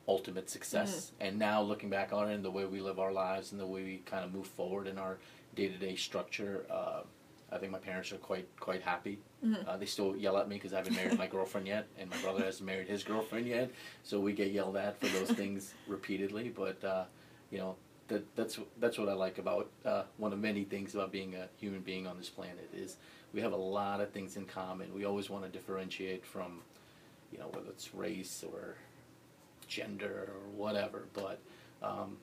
ultimate 0.07 0.51
success. 0.51 0.91
Mm-hmm. 1.15 1.27
And 1.27 1.39
now 1.39 1.63
looking 1.63 1.89
back 1.89 2.13
on 2.13 2.31
it 2.31 2.35
and 2.35 2.45
the 2.45 2.51
way 2.51 2.67
we 2.67 2.81
live 2.81 2.99
our 2.99 3.11
lives 3.11 3.53
and 3.53 3.61
the 3.61 3.67
way 3.67 3.83
we 3.83 4.03
kind 4.05 4.23
of 4.23 4.35
move 4.35 4.47
forward 4.47 4.87
in 4.87 4.99
our 4.99 5.17
day 5.55 5.69
to 5.69 5.79
day 5.79 5.97
structure, 5.97 6.67
uh, 6.71 7.01
I 7.51 7.57
think 7.57 7.73
my 7.73 7.79
parents 7.79 8.13
are 8.13 8.19
quite 8.19 8.49
quite 8.61 8.83
happy. 8.83 9.19
Mm-hmm. 9.43 9.67
Uh, 9.67 9.77
they 9.79 9.87
still 9.87 10.15
yell 10.15 10.37
at 10.37 10.47
me 10.47 10.57
because 10.57 10.75
I 10.75 10.79
haven't 10.79 10.95
married 10.95 11.17
my 11.19 11.27
girlfriend 11.27 11.67
yet, 11.67 11.87
and 11.99 12.11
my 12.11 12.19
brother 12.19 12.45
hasn't 12.45 12.67
married 12.67 12.89
his 12.89 13.03
girlfriend 13.03 13.47
yet. 13.47 13.71
So 14.03 14.21
we 14.21 14.35
get 14.35 14.51
yelled 14.53 14.77
at 14.77 15.01
for 15.01 15.07
those 15.07 15.31
things 15.31 15.73
repeatedly. 15.87 16.53
But 16.55 16.85
uh, 16.85 17.05
you 17.51 17.59
know 17.59 17.77
that 18.09 18.25
that's 18.37 18.59
that's 18.79 18.99
what 18.99 19.09
I 19.09 19.15
like 19.15 19.39
about 19.39 19.71
uh, 19.87 20.03
one 20.19 20.35
of 20.35 20.39
many 20.39 20.65
things 20.65 20.95
about 20.95 21.13
being 21.13 21.35
a 21.35 21.49
human 21.57 21.81
being 21.81 22.07
on 22.07 22.19
this 22.19 22.29
planet 22.29 22.69
is 22.75 22.97
we 23.33 23.41
have 23.41 23.53
a 23.53 23.63
lot 23.81 24.01
of 24.01 24.11
things 24.11 24.37
in 24.37 24.45
common. 24.45 24.93
We 24.95 25.05
always 25.05 25.31
want 25.31 25.45
to 25.45 25.51
differentiate 25.51 26.27
from 26.27 26.61
you 27.33 27.39
know 27.39 27.49
whether 27.53 27.69
it's 27.69 27.95
race 27.95 28.45
or 28.47 28.77
gender 29.67 30.29
or 30.29 30.49
whatever, 30.57 31.05
but 31.13 31.41
um, 31.83 32.17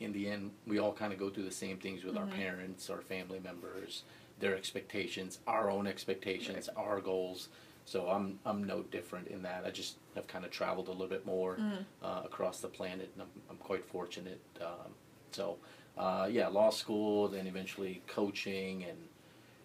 in 0.00 0.12
the 0.12 0.28
end, 0.28 0.50
we 0.66 0.78
all 0.78 0.92
kind 0.92 1.12
of 1.12 1.18
go 1.18 1.30
through 1.30 1.44
the 1.44 1.50
same 1.50 1.76
things 1.76 2.04
with 2.04 2.14
mm-hmm. 2.14 2.30
our 2.30 2.36
parents, 2.36 2.90
our 2.90 3.02
family 3.02 3.38
members, 3.38 4.02
their 4.40 4.56
expectations, 4.56 5.38
our 5.46 5.70
own 5.70 5.86
expectations, 5.86 6.68
right. 6.74 6.84
our 6.84 7.00
goals. 7.00 7.48
So 7.84 8.08
I'm 8.08 8.38
I'm 8.44 8.64
no 8.64 8.82
different 8.82 9.28
in 9.28 9.42
that. 9.42 9.64
I 9.66 9.70
just 9.70 9.96
have 10.14 10.26
kind 10.26 10.44
of 10.44 10.50
traveled 10.50 10.88
a 10.88 10.92
little 10.92 11.08
bit 11.08 11.26
more 11.26 11.56
mm. 11.56 11.84
uh, 12.02 12.22
across 12.24 12.60
the 12.60 12.68
planet, 12.68 13.10
and 13.14 13.22
I'm, 13.22 13.42
I'm 13.50 13.56
quite 13.56 13.84
fortunate. 13.84 14.40
Um, 14.60 14.92
so 15.32 15.56
uh, 15.98 16.28
yeah, 16.30 16.48
law 16.48 16.70
school, 16.70 17.28
then 17.28 17.46
eventually 17.46 18.02
coaching 18.06 18.84
and 18.84 18.96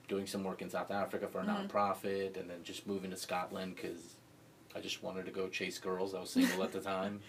doing 0.08 0.28
some 0.28 0.44
work 0.44 0.62
in 0.62 0.70
South 0.70 0.92
Africa 0.92 1.28
for 1.28 1.40
a 1.40 1.44
mm. 1.44 1.70
nonprofit, 1.70 2.38
and 2.40 2.50
then 2.50 2.64
just 2.64 2.88
moving 2.88 3.12
to 3.12 3.18
Scotland 3.18 3.76
because 3.76 4.15
I 4.76 4.80
just 4.80 5.04
wanted 5.04 5.26
to 5.26 5.32
go 5.32 5.48
chase 5.48 5.78
girls. 5.78 6.14
I 6.14 6.20
was 6.20 6.32
single 6.32 6.64
at 6.64 6.72
the 6.72 6.82
time. 6.82 7.22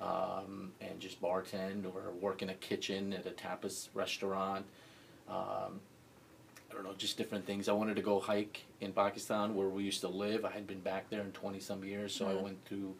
Um, 0.00 0.72
and 0.80 0.98
just 0.98 1.22
bartend 1.22 1.84
or 1.84 2.10
work 2.20 2.42
in 2.42 2.50
a 2.50 2.54
kitchen 2.54 3.12
at 3.12 3.24
a 3.26 3.30
tapas 3.30 3.88
restaurant. 3.94 4.64
Um, 5.28 5.80
I 6.72 6.74
don't 6.74 6.84
know, 6.84 6.94
just 6.96 7.16
different 7.16 7.46
things. 7.46 7.68
I 7.68 7.72
wanted 7.72 7.96
to 7.96 8.02
go 8.02 8.18
hike 8.18 8.64
in 8.80 8.92
Pakistan 8.92 9.54
where 9.54 9.68
we 9.68 9.84
used 9.84 10.00
to 10.00 10.08
live. 10.08 10.44
I 10.44 10.50
had 10.50 10.66
been 10.66 10.80
back 10.80 11.10
there 11.10 11.20
in 11.20 11.30
20 11.32 11.60
some 11.60 11.84
years, 11.84 12.14
so 12.14 12.24
mm-hmm. 12.24 12.38
I 12.38 12.42
went 12.42 12.64
through, 12.64 12.94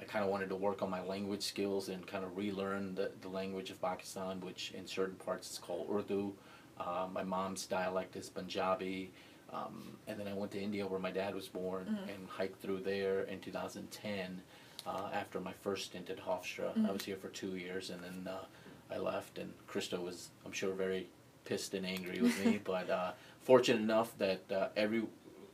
I 0.00 0.04
kind 0.04 0.24
of 0.24 0.30
wanted 0.30 0.48
to 0.48 0.56
work 0.56 0.82
on 0.82 0.90
my 0.90 1.02
language 1.02 1.42
skills 1.42 1.90
and 1.90 2.06
kind 2.06 2.24
of 2.24 2.36
relearn 2.36 2.94
the, 2.94 3.10
the 3.20 3.28
language 3.28 3.70
of 3.70 3.80
Pakistan, 3.82 4.40
which 4.40 4.72
in 4.76 4.86
certain 4.86 5.16
parts 5.16 5.50
is 5.50 5.58
called 5.58 5.88
Urdu. 5.92 6.32
Uh, 6.80 7.06
my 7.12 7.22
mom's 7.22 7.66
dialect 7.66 8.16
is 8.16 8.30
Punjabi. 8.30 9.12
Um, 9.52 9.96
and 10.06 10.18
then 10.18 10.28
I 10.28 10.32
went 10.32 10.52
to 10.52 10.60
India 10.60 10.86
where 10.86 11.00
my 11.00 11.10
dad 11.10 11.34
was 11.34 11.48
born 11.48 11.84
mm-hmm. 11.84 12.08
and 12.08 12.28
hiked 12.28 12.60
through 12.62 12.80
there 12.80 13.22
in 13.24 13.40
2010 13.40 14.40
uh, 14.86 15.08
after 15.12 15.40
my 15.40 15.52
first 15.62 15.86
stint 15.86 16.10
at 16.10 16.18
Hofstra. 16.18 16.70
Mm-hmm. 16.70 16.86
I 16.86 16.92
was 16.92 17.04
here 17.04 17.16
for 17.16 17.28
two 17.28 17.56
years 17.56 17.90
and 17.90 18.02
then 18.02 18.32
uh, 18.32 18.44
I 18.92 18.98
left, 18.98 19.38
and 19.38 19.52
Krista 19.68 20.02
was, 20.02 20.28
I'm 20.44 20.52
sure, 20.52 20.74
very 20.74 21.08
pissed 21.44 21.74
and 21.74 21.86
angry 21.86 22.20
with 22.20 22.44
me, 22.44 22.60
but 22.64 22.90
uh, 22.90 23.12
fortunate 23.42 23.80
enough 23.80 24.16
that 24.18 24.50
uh, 24.50 24.68
every 24.76 25.04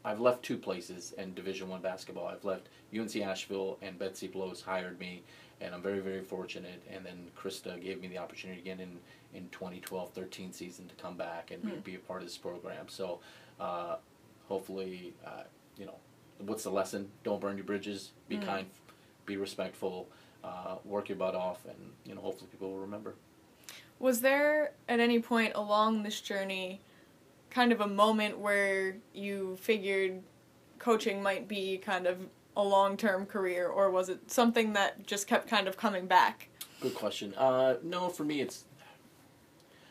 I've 0.05 0.21
left 0.21 0.43
two 0.43 0.57
places 0.57 1.12
in 1.19 1.35
Division 1.35 1.69
One 1.69 1.83
basketball. 1.83 2.28
I've 2.28 2.45
left 2.45 2.69
UNC 2.97 3.17
Asheville 3.17 3.78
and 3.83 3.99
Betsy 3.99 4.28
Blose 4.28 4.62
hired 4.62 4.99
me, 4.99 5.23
and 5.61 5.75
I'm 5.75 5.83
very 5.83 5.99
very 6.00 6.23
fortunate. 6.23 6.83
And 6.90 7.05
then 7.05 7.31
Krista 7.37 7.81
gave 7.83 8.00
me 8.00 8.09
the 8.09 8.19
opportunity 8.19 8.61
again 8.61 8.81
in 8.81 8.99
in 9.35 9.49
2012-13 9.50 10.55
season 10.55 10.88
to 10.88 10.95
come 10.95 11.17
back 11.17 11.50
and 11.50 11.62
Hmm. 11.62 11.71
be, 11.71 11.93
be 11.93 11.95
a 11.97 11.99
part 11.99 12.23
of 12.23 12.26
this 12.26 12.38
program. 12.38 12.88
So 12.88 13.21
uh, 13.60 13.96
hopefully, 14.48 15.14
uh, 15.24 15.42
you 15.76 15.86
know, 15.86 15.96
what's 16.38 16.64
the 16.64 16.70
lesson? 16.70 17.10
Don't 17.24 17.40
burn 17.40 17.56
your 17.56 17.64
bridges. 17.64 18.12
Be 18.28 18.36
Mm. 18.36 18.44
kind. 18.46 18.70
Be 19.26 19.36
respectful. 19.36 20.08
Uh, 20.44 20.76
work 20.84 21.08
your 21.08 21.18
butt 21.18 21.34
off, 21.34 21.64
and 21.66 21.92
you 22.04 22.14
know, 22.14 22.20
hopefully 22.20 22.48
people 22.50 22.70
will 22.70 22.78
remember. 22.80 23.14
Was 23.98 24.20
there 24.20 24.72
at 24.88 25.00
any 25.00 25.18
point 25.20 25.52
along 25.56 26.04
this 26.04 26.20
journey 26.20 26.80
kind 27.50 27.72
of 27.72 27.80
a 27.80 27.86
moment 27.88 28.38
where 28.38 28.96
you 29.12 29.56
figured 29.60 30.22
coaching 30.78 31.22
might 31.22 31.48
be 31.48 31.76
kind 31.78 32.06
of 32.06 32.18
a 32.56 32.62
long 32.62 32.96
term 32.96 33.26
career, 33.26 33.66
or 33.68 33.90
was 33.90 34.08
it 34.08 34.30
something 34.30 34.72
that 34.74 35.06
just 35.06 35.26
kept 35.26 35.48
kind 35.48 35.66
of 35.66 35.76
coming 35.76 36.06
back? 36.06 36.48
Good 36.80 36.94
question. 36.94 37.34
Uh, 37.34 37.74
no, 37.82 38.08
for 38.08 38.24
me, 38.24 38.40
it's 38.40 38.64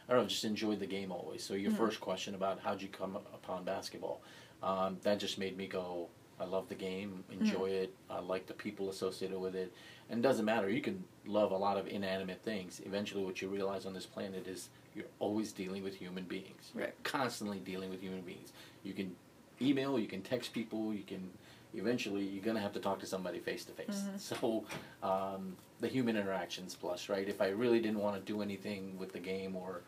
I 0.09 0.13
don't 0.13 0.23
know. 0.23 0.27
Just 0.27 0.45
enjoyed 0.45 0.79
the 0.79 0.85
game 0.87 1.11
always. 1.11 1.43
So 1.43 1.53
your 1.53 1.71
Mhm. 1.71 1.77
first 1.77 1.99
question 1.99 2.33
about 2.35 2.59
how'd 2.59 2.81
you 2.81 2.87
come 2.87 3.15
upon 3.15 3.63
basketball, 3.65 4.21
um, 4.63 4.97
that 5.03 5.19
just 5.19 5.37
made 5.37 5.57
me 5.57 5.67
go. 5.67 6.09
I 6.39 6.45
love 6.45 6.69
the 6.69 6.75
game, 6.75 7.23
enjoy 7.31 7.71
it. 7.71 7.91
I 8.11 8.19
like 8.19 8.45
the 8.45 8.53
people 8.53 8.89
associated 8.91 9.39
with 9.39 9.55
it, 9.55 9.73
and 10.07 10.19
it 10.19 10.21
doesn't 10.21 10.45
matter. 10.45 10.69
You 10.69 10.81
can 10.81 11.03
love 11.25 11.51
a 11.51 11.57
lot 11.57 11.77
of 11.77 11.87
inanimate 11.87 12.41
things. 12.43 12.79
Eventually, 12.85 13.25
what 13.25 13.41
you 13.41 13.49
realize 13.49 13.87
on 13.87 13.93
this 13.93 14.05
planet 14.05 14.47
is 14.47 14.69
you're 14.95 15.05
always 15.19 15.51
dealing 15.51 15.83
with 15.83 15.95
human 15.95 16.25
beings. 16.25 16.71
You're 16.75 16.85
Right. 16.85 17.03
constantly 17.03 17.59
dealing 17.59 17.89
with 17.89 18.01
human 18.01 18.21
beings. 18.21 18.53
You 18.83 18.93
can 18.93 19.15
email, 19.59 19.97
you 19.97 20.07
can 20.07 20.21
text 20.21 20.53
people, 20.53 20.93
you 20.93 21.03
can. 21.03 21.31
Eventually, 21.73 22.23
you're 22.23 22.43
gonna 22.43 22.61
have 22.61 22.73
to 22.73 22.79
talk 22.79 22.99
to 22.99 23.05
somebody 23.07 23.39
face 23.39 23.65
to 23.65 23.73
face. 23.73 24.05
So, 24.17 24.63
um, 25.03 25.57
the 25.79 25.87
human 25.87 26.15
interactions 26.17 26.75
plus, 26.75 27.09
right? 27.09 27.27
If 27.27 27.41
I 27.41 27.49
really 27.49 27.79
didn't 27.79 27.99
want 27.99 28.15
to 28.15 28.21
do 28.21 28.41
anything 28.43 28.97
with 28.99 29.11
the 29.11 29.19
game, 29.19 29.55
or 29.55 29.81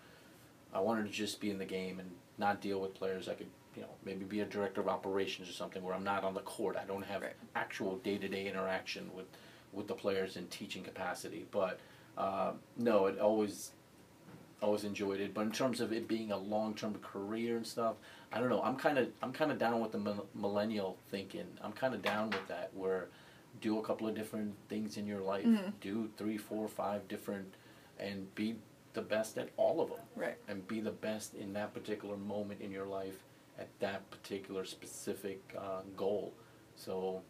I 0.73 0.79
wanted 0.79 1.05
to 1.05 1.11
just 1.11 1.39
be 1.39 1.49
in 1.49 1.57
the 1.57 1.65
game 1.65 1.99
and 1.99 2.09
not 2.37 2.61
deal 2.61 2.79
with 2.79 2.93
players, 2.93 3.27
I 3.27 3.33
could, 3.33 3.47
you 3.75 3.81
know, 3.81 3.89
maybe 4.05 4.23
be 4.25 4.39
a 4.41 4.45
director 4.45 4.81
of 4.81 4.87
operations 4.87 5.49
or 5.49 5.53
something 5.53 5.83
where 5.83 5.93
I'm 5.93 6.03
not 6.03 6.23
on 6.23 6.33
the 6.33 6.41
court. 6.41 6.77
I 6.77 6.85
don't 6.85 7.03
have 7.05 7.21
Right. 7.21 7.33
actual 7.55 7.97
day 7.97 8.17
to 8.17 8.27
day 8.27 8.47
interaction 8.47 9.09
with 9.15 9.25
with 9.71 9.87
the 9.87 9.93
players 9.93 10.35
in 10.35 10.47
teaching 10.47 10.83
capacity. 10.83 11.45
But 11.51 11.79
uh, 12.17 12.53
no, 12.77 13.05
it 13.05 13.19
always 13.19 13.71
always 14.61 14.83
enjoyed 14.83 15.19
it. 15.19 15.33
But 15.33 15.41
in 15.41 15.51
terms 15.51 15.79
of 15.79 15.93
it 15.93 16.07
being 16.07 16.31
a 16.31 16.37
long 16.37 16.73
term 16.73 16.95
career 17.01 17.57
and 17.57 17.65
stuff, 17.65 17.95
I 18.33 18.39
don't 18.39 18.49
know. 18.49 18.61
I'm 18.61 18.75
kind 18.75 18.97
of 18.97 19.09
I'm 19.21 19.31
kind 19.33 19.51
of 19.51 19.57
down 19.57 19.79
with 19.79 19.91
the 19.91 20.23
millennial 20.33 20.97
thinking. 21.11 21.45
I'm 21.61 21.71
kind 21.71 21.93
of 21.93 22.01
down 22.01 22.29
with 22.31 22.47
that 22.47 22.71
where 22.73 23.07
do 23.61 23.77
a 23.79 23.81
couple 23.83 24.07
of 24.07 24.15
different 24.15 24.55
things 24.69 24.97
in 24.97 25.05
your 25.05 25.21
life. 25.21 25.45
Mhm. 25.45 25.73
Do 25.81 26.09
three, 26.17 26.37
four, 26.37 26.67
five 26.67 27.07
different, 27.07 27.53
and 27.99 28.33
be 28.35 28.55
the 28.99 29.05
best 29.05 29.37
at 29.37 29.49
all 29.57 29.81
of 29.81 29.89
them. 29.89 29.99
Right. 30.15 30.35
And 30.47 30.67
be 30.67 30.79
the 30.81 30.91
best 30.91 31.33
in 31.35 31.53
that 31.53 31.73
particular 31.73 32.17
moment 32.17 32.61
in 32.61 32.71
your 32.71 32.85
life 32.85 33.17
at 33.57 33.67
that 33.79 34.09
particular 34.11 34.65
specific 34.65 35.39
uh, 35.57 35.81
goal. 35.95 36.33
So 36.75 37.21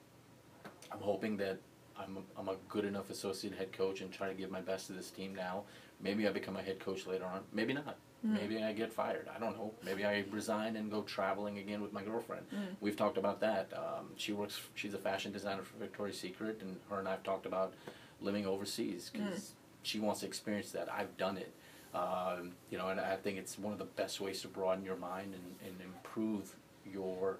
I'm 0.91 0.99
hoping 0.99 1.37
that 1.37 1.59
I'm 1.97 2.17
a, 2.17 2.39
I'm 2.39 2.49
a 2.49 2.55
good 2.69 2.85
enough 2.85 3.09
associate 3.09 3.53
head 3.55 3.71
coach 3.71 4.01
and 4.01 4.11
try 4.11 4.27
to 4.27 4.33
give 4.33 4.49
my 4.49 4.61
best 4.61 4.87
to 4.87 4.93
this 4.93 5.11
team 5.11 5.35
now. 5.35 5.63
Maybe 6.01 6.27
I 6.27 6.31
become 6.31 6.55
a 6.55 6.61
head 6.61 6.79
coach 6.79 7.05
later 7.05 7.25
on. 7.25 7.41
Maybe 7.53 7.73
not. 7.73 7.97
Mhm. 8.25 8.33
Maybe 8.33 8.63
I 8.63 8.73
get 8.73 8.91
fired. 8.91 9.27
I 9.33 9.39
don't 9.39 9.55
know. 9.57 9.73
Maybe 9.83 10.05
I 10.05 10.25
resign 10.31 10.75
and 10.75 10.89
go 10.91 11.03
traveling 11.03 11.57
again 11.59 11.81
with 11.81 11.93
my 11.93 12.03
girlfriend. 12.03 12.45
Mm. 12.53 12.75
We've 12.81 12.97
talked 12.97 13.17
about 13.17 13.39
that. 13.41 13.71
Um, 13.73 14.09
she 14.17 14.33
works. 14.33 14.59
She's 14.75 14.93
a 14.93 14.97
fashion 14.97 15.31
designer 15.31 15.63
for 15.63 15.77
Victoria's 15.77 16.19
Secret, 16.19 16.61
and 16.61 16.77
her 16.89 16.99
and 16.99 17.07
I've 17.07 17.23
talked 17.23 17.45
about 17.45 17.73
living 18.19 18.45
overseas 18.45 19.09
because 19.13 19.53
she 19.83 19.99
wants 20.01 20.19
to 20.21 20.25
experience 20.27 20.71
that. 20.71 20.91
I've 20.91 21.15
done 21.17 21.37
it. 21.37 21.53
Um, 21.93 22.51
you 22.69 22.77
know, 22.77 22.89
and 22.89 22.99
I 22.99 23.15
think 23.15 23.37
it's 23.37 23.57
one 23.57 23.73
of 23.73 23.79
the 23.79 23.85
best 23.85 24.21
ways 24.21 24.41
to 24.43 24.47
broaden 24.47 24.83
your 24.85 24.95
mind 24.95 25.33
and, 25.33 25.55
and 25.67 25.81
improve 25.81 26.55
your 26.85 27.37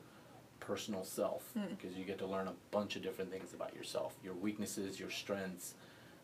personal 0.59 1.03
self 1.03 1.43
Mm. 1.57 1.69
because 1.69 1.95
you 1.95 2.03
get 2.03 2.17
to 2.19 2.25
learn 2.27 2.47
a 2.47 2.53
bunch 2.71 2.95
of 2.95 3.01
different 3.01 3.31
things 3.31 3.53
about 3.53 3.73
yourself, 3.75 4.15
your 4.23 4.33
weaknesses, 4.33 4.99
your 4.99 5.09
strengths, 5.11 5.75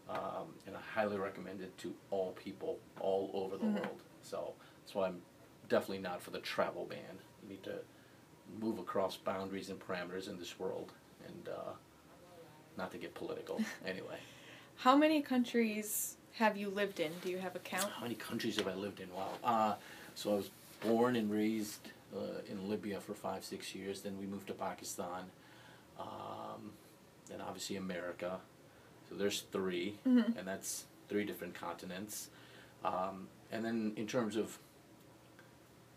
um, 0.09 0.53
and 0.67 0.75
I 0.75 0.79
highly 0.93 1.17
recommend 1.17 1.61
it 1.61 1.75
to 1.79 1.93
all 2.11 2.31
people 2.33 2.79
all 2.99 3.31
over 3.33 3.57
the 3.57 3.63
Mhm. 3.65 3.75
world. 3.75 4.01
So 4.21 4.53
that's 4.81 4.93
why 4.95 5.07
I'm 5.07 5.21
definitely 5.69 5.99
not 5.99 6.21
for 6.21 6.31
the 6.31 6.39
travel 6.39 6.85
ban. 6.85 7.19
You 7.43 7.49
need 7.49 7.63
to 7.63 7.79
move 8.59 8.77
across 8.79 9.17
boundaries 9.17 9.69
and 9.69 9.79
parameters 9.79 10.27
in 10.27 10.37
this 10.37 10.59
world, 10.59 10.91
and 11.27 11.49
uh, 11.49 11.73
not 12.77 12.91
to 12.91 12.97
get 12.97 13.13
political. 13.15 13.61
anyway, 13.85 14.19
How 14.77 14.95
many 14.95 15.21
countries 15.21 16.17
have 16.37 16.57
you 16.57 16.69
lived 16.69 16.99
in? 16.99 17.11
Do 17.23 17.29
you 17.29 17.37
have 17.37 17.55
a 17.55 17.59
count? 17.59 17.91
how 17.95 18.01
many 18.01 18.15
countries 18.15 18.57
have 18.57 18.67
I 18.67 18.73
lived 18.73 18.99
in? 18.99 19.07
Wow. 19.13 19.29
Uh, 19.43 19.75
so 20.15 20.33
I 20.33 20.35
was 20.35 20.49
born 20.81 21.15
and 21.15 21.31
raised 21.31 21.79
uh, 22.15 22.19
in 22.49 22.69
Libya 22.69 22.99
for 22.99 23.13
five, 23.13 23.43
six 23.43 23.73
years. 23.75 24.01
Then 24.01 24.17
we 24.19 24.25
moved 24.25 24.47
to 24.47 24.53
Pakistan, 24.53 25.23
um, 25.99 26.71
and 27.31 27.41
obviously 27.41 27.75
America. 27.77 28.39
So 29.09 29.15
there's 29.15 29.41
3 29.51 29.97
Mhm. 30.05 30.37
and 30.37 30.47
that's 30.47 30.85
three 31.09 31.25
different 31.25 31.53
continents. 31.53 32.29
Um, 32.83 33.27
and 33.51 33.63
then 33.63 33.93
in 33.95 34.07
terms 34.07 34.35
of 34.35 34.57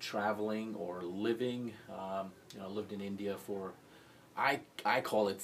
traveling 0.01 0.75
or 0.77 1.03
living, 1.03 1.73
um, 1.91 2.31
you 2.53 2.61
know, 2.61 2.67
I 2.67 2.69
lived 2.69 2.93
in 2.93 3.01
India 3.01 3.37
for, 3.37 3.73
I 4.37 4.61
I 4.85 5.01
call 5.01 5.29
it 5.29 5.43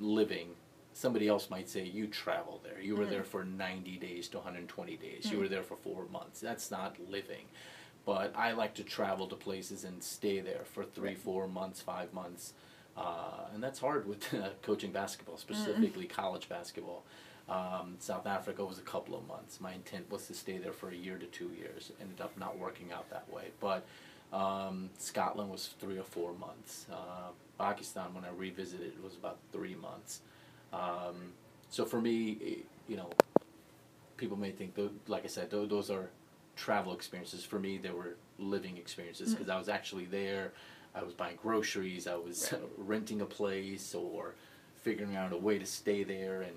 living. 0.00 0.56
Somebody 0.94 1.26
else 1.26 1.50
might 1.50 1.68
say 1.68 1.82
you 1.84 2.06
travel 2.06 2.60
there. 2.62 2.80
You 2.80 2.94
were 2.96 3.04
Mhm. 3.04 3.10
there 3.10 3.24
for 3.24 3.44
90 3.44 3.96
days 3.96 4.28
to 4.28 4.38
120 4.38 4.96
days. 4.96 5.24
You 5.30 5.38
Mhm. 5.38 5.40
were 5.40 5.48
there 5.48 5.64
for 5.64 5.76
four 5.76 6.06
months. 6.06 6.40
That's 6.40 6.70
not 6.70 6.98
living. 7.10 7.48
But 8.04 8.34
I 8.36 8.52
like 8.52 8.74
to 8.74 8.84
travel 8.84 9.26
to 9.28 9.34
places 9.36 9.82
and 9.82 10.02
stay 10.04 10.40
there 10.40 10.64
for 10.64 10.84
three, 10.84 11.08
Right. 11.10 11.18
four 11.18 11.48
months, 11.48 11.80
five 11.80 12.12
months. 12.14 12.54
Uh, 12.96 13.48
and 13.52 13.60
that's 13.62 13.80
hard 13.80 14.06
with 14.06 14.22
coaching 14.62 14.92
basketball, 14.92 15.36
specifically 15.36 16.06
college 16.06 16.48
basketball. 16.48 17.02
Um, 17.48 17.96
South 17.98 18.26
Africa 18.26 18.64
was 18.64 18.78
a 18.78 18.82
couple 18.82 19.16
of 19.16 19.26
months. 19.26 19.60
My 19.60 19.72
intent 19.72 20.08
was 20.10 20.28
to 20.28 20.34
stay 20.34 20.58
there 20.58 20.72
for 20.72 20.90
a 20.90 20.94
year 20.94 21.18
to 21.18 21.26
two 21.26 21.48
years. 21.54 21.90
Ended 22.00 22.20
up 22.20 22.36
not 22.38 22.56
working 22.56 22.92
out 22.92 23.10
that 23.10 23.28
way. 23.32 23.50
But 23.58 23.84
um, 24.32 24.90
Scotland 24.98 25.50
was 25.50 25.68
three 25.80 25.98
or 25.98 26.04
four 26.04 26.32
months. 26.34 26.86
Uh, 26.90 27.30
Pakistan, 27.58 28.14
when 28.14 28.24
I 28.24 28.30
revisited, 28.30 29.02
was 29.02 29.14
about 29.16 29.38
three 29.50 29.74
months. 29.74 30.20
Um, 30.74 31.14
so 31.70 31.84
for 31.84 32.00
me, 32.00 32.64
you 32.88 32.96
know, 32.96 33.10
people 34.16 34.36
may 34.36 34.50
think, 34.50 34.78
like 35.08 35.24
I 35.24 35.28
said, 35.28 35.50
tho- 35.50 35.66
those 35.66 35.90
are 35.90 36.10
travel 36.56 36.92
experiences. 36.92 37.44
For 37.44 37.58
me, 37.58 37.78
they 37.78 37.90
were 37.90 38.16
living 38.38 38.76
experiences 38.76 39.32
because 39.34 39.48
I 39.48 39.56
was 39.58 39.68
actually 39.68 40.04
there. 40.06 40.52
I 40.94 41.02
was 41.02 41.12
buying 41.14 41.36
groceries. 41.42 42.06
I 42.06 42.16
was 42.16 42.52
Right. 42.52 42.62
renting 42.78 43.20
a 43.20 43.26
place 43.26 43.94
or 43.94 44.34
figuring 44.82 45.16
out 45.16 45.32
a 45.32 45.36
way 45.36 45.58
to 45.58 45.66
stay 45.66 46.04
there 46.04 46.42
and 46.42 46.52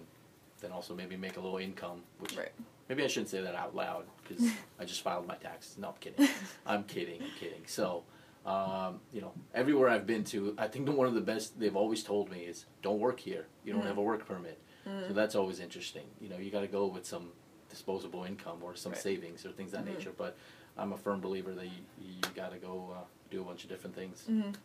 then 0.61 0.71
also 0.71 0.93
maybe 0.93 1.15
make 1.17 1.37
a 1.37 1.39
little 1.39 1.57
income. 1.57 2.01
Which 2.19 2.35
Right. 2.37 2.51
maybe 2.89 3.03
I 3.03 3.07
shouldn't 3.07 3.29
say 3.29 3.41
that 3.41 3.55
out 3.55 3.75
loud 3.75 4.05
because 4.23 4.49
I 4.79 4.85
just 4.85 5.01
filed 5.01 5.27
my 5.27 5.35
taxes. 5.35 5.77
No, 5.77 5.89
I'm 5.89 5.93
kidding. 5.99 6.27
I'm 6.65 6.83
kidding. 6.83 7.21
I'm 7.21 7.31
kidding. 7.39 7.61
So. 7.65 8.03
Um, 8.47 9.01
you 9.11 9.19
know, 9.21 9.33
everywhere 9.53 9.89
I've 9.89 10.07
been 10.07 10.23
to, 10.25 10.55
I 10.57 10.67
think 10.67 10.87
one 10.89 11.05
of 11.05 11.13
the 11.13 11.21
best 11.21 11.59
they've 11.59 11.75
always 11.75 12.01
told 12.03 12.31
me 12.31 12.39
is, 12.39 12.65
"Don't 12.81 12.99
work 12.99 13.19
here. 13.19 13.47
You 13.65 13.73
don't 13.73 13.83
Mhm. 13.83 13.87
have 13.87 13.97
a 13.97 14.01
work 14.01 14.25
permit." 14.25 14.57
Mm. 14.87 15.07
So 15.07 15.13
that's 15.13 15.35
always 15.35 15.59
interesting. 15.59 16.07
You 16.21 16.29
know, 16.29 16.37
you 16.37 16.49
got 16.49 16.61
to 16.61 16.67
go 16.67 16.87
with 16.87 17.05
some 17.05 17.33
disposable 17.69 18.23
income 18.23 18.63
or 18.63 18.73
some 18.73 18.93
Right. 18.93 19.01
savings 19.01 19.45
or 19.45 19.51
things 19.51 19.73
of 19.73 19.83
that 19.83 19.91
Mhm. 19.91 19.97
nature. 19.97 20.13
But 20.15 20.37
I'm 20.77 20.93
a 20.93 20.97
firm 20.97 21.19
believer 21.19 21.53
that 21.55 21.65
you, 21.65 21.83
you 21.99 22.21
got 22.35 22.51
to 22.53 22.57
go 22.57 22.91
uh, 22.95 23.03
do 23.29 23.41
a 23.41 23.43
bunch 23.43 23.65
of 23.65 23.69
different 23.69 23.95
things. 23.95 24.25
Mhm. 24.29 24.55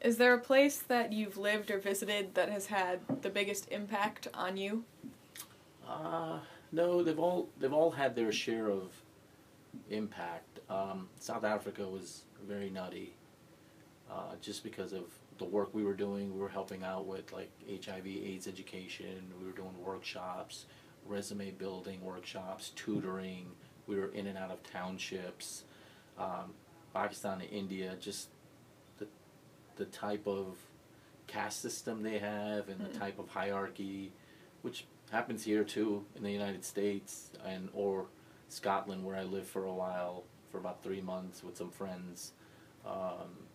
Is 0.00 0.16
there 0.18 0.34
a 0.34 0.40
place 0.40 0.80
that 0.82 1.12
you've 1.12 1.36
lived 1.38 1.70
or 1.70 1.78
visited 1.78 2.34
that 2.34 2.48
has 2.48 2.66
had 2.66 3.22
the 3.22 3.30
biggest 3.30 3.68
impact 3.70 4.26
on 4.34 4.56
you? 4.56 4.84
Uh, 5.86 6.40
no, 6.72 7.02
they've 7.04 7.18
all 7.20 7.48
they've 7.60 7.72
all 7.72 7.92
had 7.92 8.16
their 8.16 8.32
share 8.32 8.68
of 8.68 8.92
impact. 9.90 10.58
Um, 10.68 11.08
South 11.20 11.44
Africa 11.44 11.88
was 11.88 12.24
very 12.42 12.70
nutty, 12.70 13.14
uh, 14.10 14.34
just 14.40 14.62
because 14.62 14.92
of 14.92 15.04
the 15.38 15.44
work 15.44 15.74
we 15.74 15.84
were 15.84 15.94
doing. 15.94 16.34
We 16.34 16.40
were 16.40 16.48
helping 16.48 16.82
out 16.82 17.06
with 17.06 17.32
like 17.32 17.50
HIV/AIDS 17.68 18.46
education. 18.48 19.32
We 19.40 19.46
were 19.46 19.52
doing 19.52 19.74
workshops, 19.84 20.66
resume 21.06 21.50
building 21.52 22.00
workshops, 22.02 22.72
tutoring. 22.74 23.46
We 23.86 23.96
were 23.96 24.08
in 24.08 24.26
and 24.26 24.36
out 24.36 24.50
of 24.50 24.62
townships. 24.62 25.64
Um, 26.18 26.54
Pakistan 26.92 27.40
and 27.40 27.50
India, 27.50 27.96
just 28.00 28.28
the 28.98 29.06
the 29.76 29.86
type 29.86 30.26
of 30.26 30.56
caste 31.26 31.60
system 31.60 32.02
they 32.02 32.18
have 32.18 32.68
and 32.68 32.80
the 32.80 32.98
type 32.98 33.18
of 33.18 33.28
hierarchy, 33.28 34.12
which 34.62 34.86
happens 35.10 35.44
here 35.44 35.64
too 35.64 36.04
in 36.16 36.22
the 36.22 36.30
United 36.30 36.64
States 36.64 37.30
and 37.46 37.68
or 37.72 38.06
Scotland 38.48 39.04
where 39.04 39.16
I 39.16 39.22
lived 39.22 39.46
for 39.46 39.64
a 39.64 39.72
while 39.72 40.24
for 40.50 40.58
about 40.58 40.82
three 40.82 41.00
months 41.00 41.42
with 41.44 41.56
some 41.56 41.70
friends. 41.70 42.32
Um, 42.86 43.47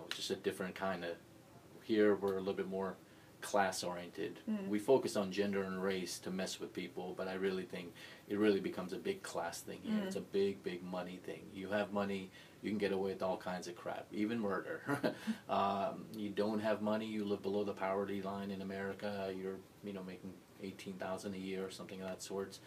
know, 0.00 0.06
just 0.14 0.30
a 0.30 0.36
different 0.36 0.74
kind 0.74 1.04
of. 1.04 1.12
Here 1.84 2.14
we're 2.14 2.36
a 2.36 2.38
little 2.38 2.54
bit 2.54 2.68
more 2.68 2.96
class 3.40 3.82
oriented. 3.82 4.38
Mm. 4.48 4.68
We 4.68 4.78
focus 4.78 5.16
on 5.16 5.32
gender 5.32 5.62
and 5.62 5.82
race 5.82 6.18
to 6.20 6.30
mess 6.30 6.60
with 6.60 6.72
people, 6.72 7.14
but 7.16 7.26
I 7.26 7.34
really 7.34 7.64
think 7.64 7.92
it 8.28 8.38
really 8.38 8.60
becomes 8.60 8.92
a 8.92 8.98
big 8.98 9.22
class 9.22 9.60
thing 9.60 9.80
here. 9.82 9.94
Mm. 9.94 10.06
It's 10.06 10.16
a 10.16 10.20
big, 10.20 10.62
big 10.62 10.82
money 10.84 11.18
thing. 11.24 11.42
You 11.54 11.70
have 11.70 11.92
money, 11.92 12.30
you 12.62 12.70
can 12.70 12.78
get 12.78 12.92
away 12.92 13.10
with 13.10 13.22
all 13.22 13.36
kinds 13.36 13.66
of 13.66 13.76
crap, 13.76 14.06
even 14.12 14.38
murder. 14.38 14.82
um, 15.48 16.04
you 16.16 16.28
don't 16.28 16.60
have 16.60 16.82
money, 16.82 17.06
you 17.06 17.24
live 17.24 17.42
below 17.42 17.64
the 17.64 17.72
poverty 17.72 18.22
line 18.22 18.50
in 18.50 18.62
America. 18.62 19.32
You're, 19.36 19.56
you 19.82 19.92
know, 19.92 20.02
making 20.02 20.32
eighteen 20.62 20.94
thousand 20.94 21.34
a 21.34 21.38
year 21.38 21.64
or 21.64 21.70
something 21.70 22.00
of 22.02 22.08
that 22.08 22.22
sort. 22.22 22.58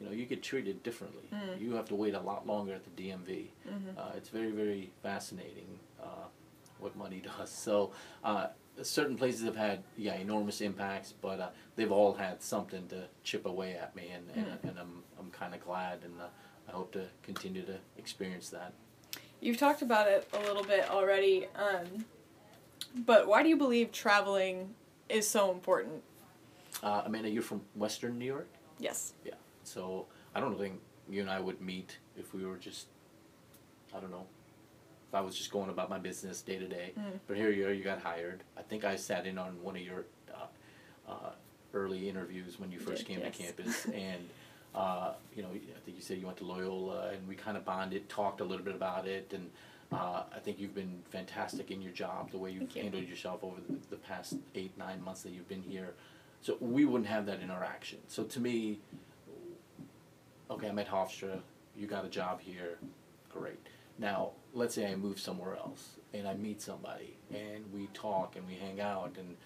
You 0.00 0.06
know, 0.06 0.12
you 0.12 0.24
get 0.24 0.42
treated 0.42 0.82
differently. 0.82 1.28
Mm. 1.32 1.60
You 1.60 1.74
have 1.74 1.86
to 1.88 1.94
wait 1.94 2.14
a 2.14 2.20
lot 2.20 2.46
longer 2.46 2.74
at 2.74 2.82
the 2.84 3.02
DMV. 3.02 3.50
Mhm. 3.68 3.96
Uh, 3.96 4.10
it's 4.16 4.30
very, 4.30 4.50
very 4.50 4.90
fascinating 5.02 5.78
uh, 6.02 6.21
what 6.82 6.96
money 6.96 7.22
does. 7.38 7.50
So, 7.50 7.92
uh, 8.24 8.48
certain 8.82 9.16
places 9.16 9.44
have 9.44 9.56
had 9.56 9.82
yeah 9.96 10.14
enormous 10.14 10.60
impacts, 10.60 11.12
but 11.12 11.40
uh, 11.40 11.48
they've 11.76 11.92
all 11.92 12.14
had 12.14 12.42
something 12.42 12.86
to 12.88 13.04
chip 13.22 13.46
away 13.46 13.74
at 13.74 13.94
me, 13.96 14.08
and 14.14 14.24
and, 14.34 14.46
Mm. 14.46 14.68
and 14.70 14.78
I'm 14.78 15.02
I'm 15.18 15.30
kind 15.30 15.54
of 15.54 15.60
glad, 15.64 16.00
and 16.04 16.20
uh, 16.20 16.26
I 16.68 16.72
hope 16.72 16.92
to 16.92 17.06
continue 17.22 17.62
to 17.66 17.76
experience 17.98 18.48
that. 18.50 18.72
You've 19.40 19.58
talked 19.58 19.82
about 19.82 20.08
it 20.08 20.28
a 20.32 20.38
little 20.40 20.62
bit 20.64 20.88
already, 20.90 21.46
um, 21.56 22.04
but 23.06 23.26
why 23.26 23.42
do 23.42 23.48
you 23.48 23.56
believe 23.56 23.90
traveling 23.92 24.74
is 25.08 25.26
so 25.28 25.50
important? 25.50 26.02
Uh, 26.82 27.02
Amanda, 27.04 27.28
you're 27.28 27.42
from 27.42 27.60
Western 27.74 28.18
New 28.18 28.24
York, 28.24 28.48
Yes. 28.78 29.12
Yeah. 29.24 29.34
So 29.64 30.06
I 30.34 30.40
don't 30.40 30.58
think 30.58 30.80
you 31.08 31.20
and 31.20 31.30
I 31.30 31.38
would 31.40 31.60
meet 31.60 31.98
if 32.16 32.32
we 32.34 32.44
were 32.46 32.56
just 32.56 32.86
I 33.94 34.00
don't 34.00 34.10
know. 34.10 34.26
I 35.12 35.20
was 35.20 35.36
just 35.36 35.50
going 35.50 35.68
about 35.70 35.90
my 35.90 35.98
business 35.98 36.40
day 36.42 36.58
to 36.58 36.66
day, 36.66 36.92
Mm. 36.98 37.20
but 37.26 37.36
here 37.36 37.50
you 37.50 37.66
are, 37.66 37.72
you 37.72 37.84
got 37.84 38.00
hired. 38.00 38.42
I 38.56 38.62
think 38.62 38.84
I 38.84 38.96
sat 38.96 39.26
in 39.26 39.38
on 39.38 39.62
one 39.62 39.76
of 39.76 39.82
your 39.82 40.04
uh, 40.32 41.10
uh, 41.10 41.30
early 41.74 42.08
interviews 42.08 42.58
when 42.58 42.72
you 42.72 42.78
first 42.78 43.04
came 43.06 43.20
yes. 43.20 43.36
to 43.36 43.42
campus, 43.44 43.84
and 43.86 44.28
uh, 44.74 45.12
you 45.36 45.42
know, 45.42 45.50
I 45.50 45.80
think 45.84 45.96
you 45.96 46.02
said 46.02 46.18
you 46.18 46.26
went 46.26 46.38
to 46.38 46.44
Loyola, 46.44 47.10
and 47.10 47.28
we 47.28 47.34
kind 47.34 47.56
of 47.56 47.64
bonded, 47.64 48.08
talked 48.08 48.40
a 48.40 48.44
little 48.44 48.64
bit 48.64 48.74
about 48.74 49.06
it, 49.06 49.30
and 49.34 49.50
uh, 49.92 50.22
I 50.34 50.38
think 50.38 50.58
you've 50.58 50.74
been 50.74 51.02
fantastic 51.10 51.70
in 51.70 51.82
your 51.82 51.92
job, 51.92 52.30
the 52.30 52.38
way 52.38 52.50
you've 52.50 52.74
you. 52.74 52.82
handled 52.82 53.04
yourself 53.06 53.44
over 53.44 53.56
the, 53.68 53.76
the 53.90 53.96
past 53.96 54.36
eight, 54.54 54.76
nine 54.78 55.04
months 55.04 55.22
that 55.22 55.32
you've 55.32 55.48
been 55.48 55.60
here. 55.62 55.92
So 56.40 56.56
we 56.60 56.86
wouldn't 56.86 57.08
have 57.10 57.26
that 57.26 57.40
interaction. 57.40 57.98
So 58.08 58.24
to 58.24 58.40
me, 58.40 58.80
okay, 60.50 60.68
I'm 60.68 60.78
at 60.78 60.88
Hofstra, 60.88 61.40
you 61.76 61.86
got 61.86 62.04
a 62.06 62.08
job 62.08 62.40
here, 62.40 62.78
great. 63.28 63.60
Now, 63.98 64.30
let's 64.54 64.74
say 64.74 64.90
I 64.90 64.96
move 64.96 65.18
somewhere 65.18 65.56
else 65.56 65.96
and 66.12 66.28
I 66.28 66.34
meet 66.34 66.60
somebody 66.60 67.16
and 67.30 67.64
we 67.72 67.86
talk 67.94 68.36
and 68.36 68.46
we 68.46 68.54
hang 68.54 68.80
out 68.80 69.16
and 69.18 69.36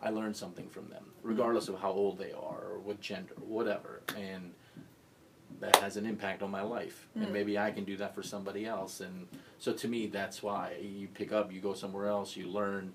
I 0.00 0.10
learn 0.10 0.34
something 0.34 0.68
from 0.68 0.88
them, 0.88 1.04
regardless 1.22 1.68
of 1.68 1.80
how 1.80 1.90
old 1.90 2.18
they 2.18 2.32
are 2.32 2.64
or 2.70 2.78
what 2.82 3.00
gender, 3.00 3.34
whatever. 3.40 4.02
And 4.16 4.52
that 5.60 5.76
has 5.76 5.96
an 5.96 6.06
impact 6.06 6.42
on 6.42 6.50
my 6.50 6.62
life. 6.62 7.06
Mm. 7.18 7.24
And 7.24 7.32
maybe 7.32 7.58
I 7.58 7.70
can 7.70 7.84
do 7.84 7.96
that 7.96 8.14
for 8.14 8.22
somebody 8.22 8.66
else. 8.66 9.00
And 9.00 9.26
so 9.58 9.72
to 9.72 9.88
me, 9.88 10.06
that's 10.06 10.42
why 10.42 10.74
you 10.80 11.08
pick 11.08 11.32
up, 11.32 11.52
you 11.52 11.60
go 11.60 11.74
somewhere 11.74 12.06
else, 12.06 12.36
you 12.36 12.48
learn, 12.48 12.92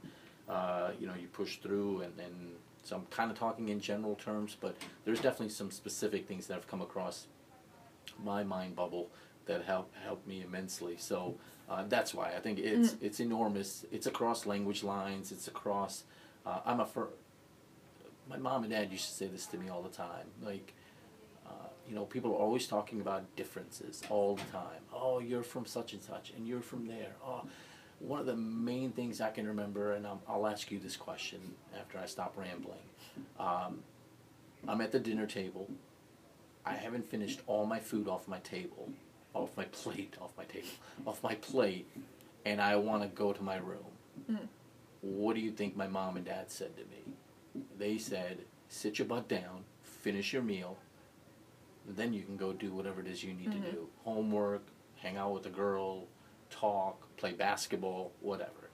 uh, 0.50 0.92
you 1.00 1.08
know, 1.08 1.14
you 1.20 1.28
push 1.28 1.58
through. 1.58 2.02
And, 2.02 2.20
and 2.20 2.52
so 2.84 2.96
I'm 2.96 3.06
kind 3.08 3.32
of 3.32 3.38
talking 3.38 3.70
in 3.70 3.80
general 3.80 4.16
terms, 4.16 4.56
but 4.60 4.76
there's 5.06 5.20
definitely 5.20 5.50
some 5.50 5.72
specific 5.72 6.28
things 6.28 6.48
that 6.48 6.54
have 6.54 6.68
come 6.68 6.82
across 6.82 7.28
my 8.24 8.44
mind 8.44 8.76
bubble 8.76 9.10
that 9.46 9.64
help 9.64 9.94
helped 10.04 10.28
me 10.28 10.42
immensely. 10.42 10.96
So 10.98 11.36
uh, 11.70 11.84
that's 11.88 12.14
why 12.14 12.34
I 12.36 12.40
think 12.40 12.60
it's 12.60 12.96
it's 13.02 13.20
enormous. 13.20 13.86
It's 13.92 14.08
across 14.08 14.46
language 14.46 14.84
lines. 14.84 15.32
It's 15.32 15.48
across. 15.48 16.04
Uh, 16.46 16.60
I'm 16.66 16.80
a 16.80 16.86
fir- 16.86 17.10
My 18.30 18.38
mom 18.38 18.64
and 18.64 18.72
dad 18.72 18.92
used 18.92 19.06
to 19.06 19.14
say 19.14 19.28
this 19.28 19.46
to 19.48 19.58
me 19.58 19.70
all 19.70 19.82
the 19.82 19.90
time. 19.90 20.28
Like, 20.42 20.74
uh, 21.46 21.68
you 21.88 21.96
know, 21.96 22.06
people 22.06 22.32
are 22.32 22.38
always 22.40 22.68
talking 22.68 23.02
about 23.02 23.24
differences 23.36 24.02
all 24.10 24.36
the 24.36 24.44
time. 24.52 24.82
Oh, 24.94 25.20
you're 25.20 25.44
from 25.44 25.66
such 25.66 25.94
and 25.94 26.02
such, 26.02 26.32
and 26.36 26.48
you're 26.48 26.62
from 26.62 26.88
there. 26.88 27.12
Oh, 27.26 27.44
one 28.00 28.20
of 28.20 28.26
the 28.28 28.36
main 28.36 28.92
things 28.92 29.20
I 29.22 29.32
can 29.32 29.48
remember, 29.48 29.94
and 29.94 30.06
I'll, 30.06 30.22
I'll 30.28 30.48
ask 30.48 30.72
you 30.72 30.80
this 30.80 30.96
question 30.96 31.40
after 31.78 31.98
I 31.98 32.06
stop 32.06 32.34
rambling. 32.38 32.78
Um, 33.40 33.80
I'm 34.68 34.82
at 34.82 34.92
the 34.92 35.00
dinner 35.00 35.26
table. 35.26 35.70
I 36.66 36.74
haven't 36.74 37.10
finished 37.10 37.42
all 37.48 37.66
my 37.66 37.80
food 37.80 38.08
off 38.08 38.28
my 38.28 38.40
table, 38.40 38.90
off 39.34 39.56
my 39.58 39.66
plate, 39.72 40.16
off 40.22 40.32
my 40.38 40.44
table, 40.46 40.68
off 41.06 41.22
my 41.24 41.36
plate, 41.36 41.88
and 42.46 42.62
I 42.62 42.76
want 42.76 43.04
to 43.04 43.08
go 43.10 43.34
to 43.34 43.44
my 43.44 43.58
room. 43.58 43.86
Mm. 44.32 44.48
What 45.02 45.36
do 45.36 45.42
you 45.42 45.52
think 45.52 45.76
my 45.76 45.88
mom 45.88 46.18
and 46.18 46.26
dad 46.26 46.50
said 46.50 46.72
to 46.78 46.84
me? 46.84 47.64
They 47.78 47.98
said, 47.98 48.40
sit 48.70 49.00
your 49.00 49.08
butt 49.08 49.28
down, 49.28 49.64
finish 49.84 50.34
your 50.34 50.42
meal, 50.42 50.78
then 51.88 52.14
you 52.14 52.24
can 52.24 52.36
go 52.38 52.52
do 52.54 52.72
whatever 52.74 53.00
it 53.02 53.08
is 53.08 53.24
you 53.24 53.34
need 53.34 53.50
Mhm. 53.50 53.64
to 53.66 53.72
do. 53.72 53.90
Homework, 54.04 54.64
hang 54.98 55.18
out 55.18 55.34
with 55.34 55.46
a 55.46 55.50
girl, 55.50 56.08
talk, 56.50 57.16
play 57.18 57.32
basketball, 57.34 58.12
whatever. 58.22 58.70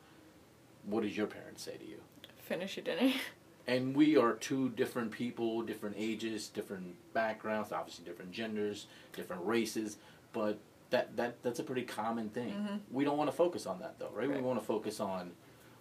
What 0.85 1.03
did 1.03 1.15
your 1.15 1.27
parents 1.27 1.63
say 1.63 1.77
to 1.77 1.85
you? 1.85 2.01
Finish 2.39 2.77
your 2.77 2.83
dinner. 2.83 3.13
and 3.67 3.95
we 3.95 4.17
are 4.17 4.33
two 4.33 4.69
different 4.69 5.11
people, 5.11 5.61
different 5.61 5.95
ages, 5.97 6.47
different 6.47 6.95
backgrounds, 7.13 7.71
obviously 7.71 8.03
different 8.05 8.31
genders, 8.31 8.87
different 9.15 9.45
races, 9.45 9.97
but 10.33 10.59
that, 10.89 11.15
that 11.17 11.41
that's 11.41 11.59
a 11.59 11.63
pretty 11.63 11.83
common 11.83 12.29
thing. 12.29 12.51
Mhm. 12.53 12.79
We 12.91 13.03
don't 13.05 13.17
want 13.17 13.29
to 13.31 13.35
focus 13.35 13.65
on 13.65 13.79
that 13.79 13.97
though, 13.99 14.09
right? 14.13 14.29
We 14.29 14.41
want 14.41 14.59
to 14.59 14.65
focus 14.65 14.99
on, 14.99 15.31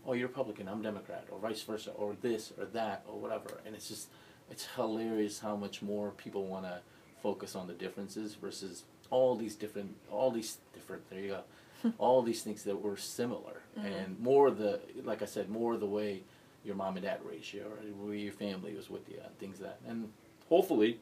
oh, 0.06 0.12
you're 0.12 0.28
Republican, 0.28 0.68
I'm 0.68 0.80
Democrat, 0.82 1.26
or 1.30 1.38
vice 1.38 1.62
versa, 1.62 1.90
or 1.92 2.14
this 2.20 2.52
or 2.58 2.64
that 2.66 3.04
or 3.08 3.18
whatever. 3.18 3.60
And 3.66 3.74
it's 3.74 3.88
just, 3.88 4.08
it's 4.50 4.66
hilarious 4.76 5.40
how 5.40 5.56
much 5.56 5.82
more 5.82 6.10
people 6.12 6.46
want 6.46 6.64
to 6.66 6.80
focus 7.22 7.54
on 7.54 7.66
the 7.66 7.74
differences 7.74 8.34
versus 8.34 8.84
all 9.10 9.34
these 9.36 9.54
different, 9.54 9.96
all 10.10 10.30
these 10.30 10.58
different. 10.72 11.08
There 11.10 11.20
you 11.20 11.28
go. 11.28 11.42
all 11.98 12.22
these 12.22 12.42
things 12.42 12.62
that 12.62 12.80
were 12.80 12.96
similar, 12.96 13.62
Mhm. 13.76 13.84
and 14.04 14.20
more 14.20 14.50
the, 14.52 14.80
like 15.02 15.20
I 15.20 15.24
said, 15.24 15.50
more 15.50 15.76
the 15.76 15.86
way 15.86 16.22
your 16.64 16.76
mom 16.76 16.96
and 16.96 17.04
dad 17.04 17.18
raised 17.24 17.52
you, 17.52 17.62
or 17.64 18.06
where 18.06 18.14
your 18.14 18.32
family 18.32 18.72
was 18.74 18.88
with 18.88 19.08
you, 19.08 19.18
and 19.24 19.36
things 19.38 19.60
like 19.60 19.82
that. 19.82 19.90
And 19.90 20.12
hopefully, 20.48 21.00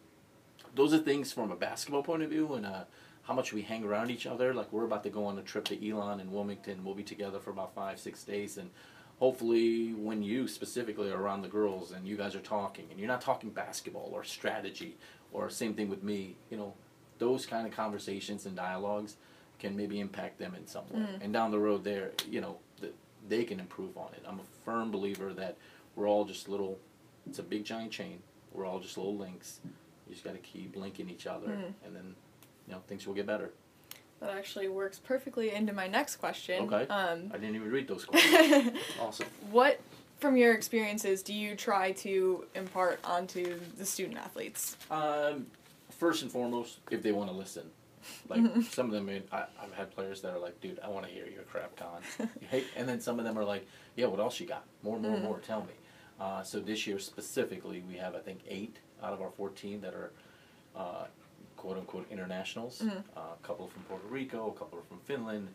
those 0.75 0.95
are 0.95 0.99
things 0.99 1.33
from 1.35 1.51
a 1.53 1.57
basketball 1.57 2.03
point 2.03 2.23
of 2.23 2.31
view, 2.31 2.55
and 2.55 2.65
uh, 2.65 2.85
how 3.31 3.37
much 3.37 3.53
we 3.53 3.63
hang 3.63 3.85
around 3.85 4.11
each 4.11 4.27
other. 4.27 4.53
Like 4.53 4.73
we're 4.73 4.85
about 4.85 5.05
to 5.05 5.09
go 5.09 5.25
on 5.27 5.39
a 5.39 5.43
trip 5.43 5.65
to 5.67 5.89
Elon 5.89 6.19
and 6.19 6.33
Wilmington. 6.33 6.85
We'll 6.85 6.97
be 6.97 7.05
together 7.05 7.39
for 7.39 7.51
about 7.51 7.73
five, 7.77 8.01
six 8.01 8.25
days, 8.25 8.59
and 8.59 8.71
hopefully, 9.21 9.93
when 9.93 10.21
you 10.21 10.49
specifically 10.49 11.13
are 11.13 11.17
around 11.23 11.43
the 11.43 11.49
girls 11.49 11.93
and 11.93 12.09
you 12.09 12.17
guys 12.17 12.35
are 12.35 12.41
talking, 12.41 12.87
and 12.91 12.99
you're 12.99 13.07
not 13.07 13.21
talking 13.21 13.51
basketball 13.51 14.11
or 14.13 14.25
strategy, 14.25 14.97
or 15.31 15.49
same 15.49 15.75
thing 15.75 15.89
with 15.89 16.03
me, 16.03 16.35
you 16.51 16.57
know, 16.57 16.75
those 17.19 17.47
kind 17.47 17.69
of 17.69 17.73
conversations 17.73 18.47
and 18.47 18.57
dialogues 18.57 19.15
can 19.61 19.77
maybe 19.77 20.01
impact 20.01 20.41
them 20.41 20.57
in 20.57 20.67
some 20.67 20.83
way. 20.91 20.99
Mm. 20.99 21.23
And 21.23 21.33
down 21.33 21.53
the 21.53 21.59
road, 21.61 21.85
there, 21.85 22.11
you 22.29 22.41
know, 22.41 22.57
they 23.29 23.45
can 23.45 23.61
improve 23.61 23.97
on 23.97 24.09
it. 24.15 24.25
I'm 24.27 24.41
a 24.41 24.65
firm 24.65 24.91
believer 24.91 25.33
that 25.35 25.57
we're 25.95 26.09
all 26.09 26.25
just 26.25 26.49
little. 26.49 26.81
It's 27.29 27.39
a 27.39 27.45
big 27.45 27.63
giant 27.65 27.93
chain. 27.93 28.23
We're 28.53 28.67
all 28.67 28.81
just 28.81 28.97
little 28.97 29.17
links. 29.17 29.61
You 30.09 30.15
just 30.15 30.25
got 30.25 30.33
to 30.33 30.41
keep 30.41 30.75
linking 30.75 31.09
each 31.09 31.29
other, 31.29 31.47
Mm. 31.47 31.75
and 31.85 31.95
then, 31.95 32.17
you 32.67 32.75
know, 32.75 32.81
things 32.87 33.07
will 33.07 33.15
get 33.15 33.27
better. 33.27 33.51
That 34.21 34.31
actually 34.31 34.69
works 34.69 34.99
perfectly 34.99 35.53
into 35.55 35.73
my 35.73 35.87
next 35.87 36.17
question. 36.17 36.65
Okay. 36.71 36.87
Um, 36.93 37.31
I 37.33 37.39
didn't 37.39 37.55
even 37.57 37.71
read 37.71 37.89
those 37.89 38.05
questions. 38.07 38.73
awesome. 39.01 39.27
what, 39.51 39.81
from 40.19 40.37
your 40.37 40.53
experiences, 40.53 41.23
do 41.23 41.33
you 41.33 41.55
try 41.57 41.93
to 41.93 42.45
impart 42.55 43.01
onto 43.05 43.59
the 43.79 43.87
student 43.87 44.19
athletes? 44.19 44.77
Um, 44.91 45.47
first 45.91 46.21
and 46.23 46.31
foremost, 46.31 46.81
if 46.91 47.03
they 47.03 47.13
want 47.13 47.31
to 47.31 47.37
listen. 47.37 47.71
Like 48.29 48.43
some 48.71 48.87
of 48.87 48.93
them, 48.93 49.09
I, 49.33 49.45
I've 49.63 49.73
had 49.75 49.91
players 49.91 50.21
that 50.23 50.33
are 50.35 50.39
like, 50.39 50.59
"Dude, 50.61 50.81
I 50.83 50.89
want 50.89 51.07
to 51.07 51.13
hear 51.13 51.27
your 51.27 51.43
crap, 51.43 51.77
con." 51.77 52.01
and 52.77 52.89
then 52.89 52.99
some 53.01 53.19
of 53.19 53.25
them 53.27 53.39
are 53.39 53.45
like, 53.45 53.67
"Yeah, 53.95 54.07
what 54.07 54.21
else 54.21 54.41
you 54.41 54.47
got? 54.47 54.65
More, 54.83 54.99
more, 54.99 55.17
Mhm. 55.19 55.23
more. 55.23 55.39
Tell 55.41 55.61
me." 55.61 55.73
Uh, 56.19 56.43
so 56.43 56.61
this 56.61 56.87
year 56.87 56.99
specifically, 56.99 57.83
we 57.87 57.97
have 57.97 58.15
I 58.15 58.19
think 58.21 58.41
eight 58.49 58.77
out 59.03 59.13
of 59.13 59.21
our 59.21 59.31
fourteen 59.31 59.81
that 59.83 59.93
are 59.95 60.13
uh, 60.75 61.05
quote 61.61 61.77
unquote 61.77 62.07
internationals. 62.11 62.81
Mhm. 62.83 63.05
Uh, 63.15 63.21
a 63.21 63.47
couple 63.47 63.69
from 63.69 63.83
Puerto 63.83 64.07
Rico, 64.07 64.49
a 64.51 64.59
couple 64.59 64.81
from 64.89 64.99
Finland, 65.01 65.49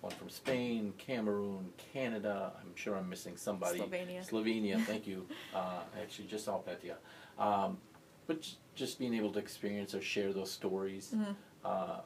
one 0.00 0.12
from 0.12 0.28
Spain, 0.28 0.92
Cameroon, 0.98 1.72
Canada. 1.92 2.52
I'm 2.60 2.74
sure 2.74 2.96
I'm 2.96 3.08
missing 3.08 3.36
somebody. 3.36 3.78
Slovenia. 3.78 4.28
Slovenia. 4.28 4.84
Thank 4.92 5.06
you. 5.06 5.24
Uh, 5.54 5.82
actually 6.00 6.26
just 6.26 6.44
saw. 6.46 6.60
Um, 7.38 7.78
but 8.26 8.40
j- 8.42 8.56
just 8.74 8.98
being 8.98 9.14
able 9.14 9.30
to 9.32 9.38
experience 9.38 9.94
or 9.94 10.02
share 10.02 10.32
those 10.32 10.50
stories. 10.50 11.12
Mhm. 11.14 11.36
Uh, 11.64 12.00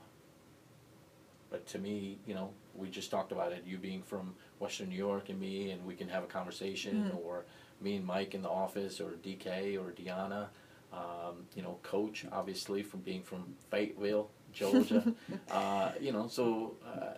but 1.49 1.65
to 1.69 1.79
me, 1.79 2.19
you 2.27 2.35
know, 2.35 2.53
we 2.75 2.91
just 2.91 3.11
talked 3.11 3.33
about 3.33 3.53
it. 3.53 3.65
You 3.65 3.79
being 3.79 4.03
from 4.03 4.35
Western 4.59 4.91
New 4.91 4.97
York 4.99 5.31
and 5.31 5.41
me, 5.41 5.71
and 5.71 5.83
we 5.87 5.95
can 5.95 6.09
have 6.11 6.25
a 6.25 6.27
conversation, 6.27 7.11
Mhm. 7.11 7.25
or 7.25 7.47
me 7.81 7.97
and 7.97 8.05
Mike 8.05 8.35
in 8.35 8.43
the 8.43 8.51
office, 8.51 9.01
or 9.01 9.13
DK 9.13 9.77
or 9.79 9.93
Deanna. 9.93 10.49
Um, 10.93 11.47
you 11.55 11.63
know, 11.63 11.79
Coach, 11.83 12.25
obviously, 12.33 12.83
from 12.83 13.01
being 13.01 13.23
from 13.23 13.55
Fayetteville, 13.71 14.31
Georgia. 14.53 15.15
uh, 15.51 15.93
you 16.01 16.13
know, 16.13 16.29
so 16.29 16.77
uh, 16.87 17.15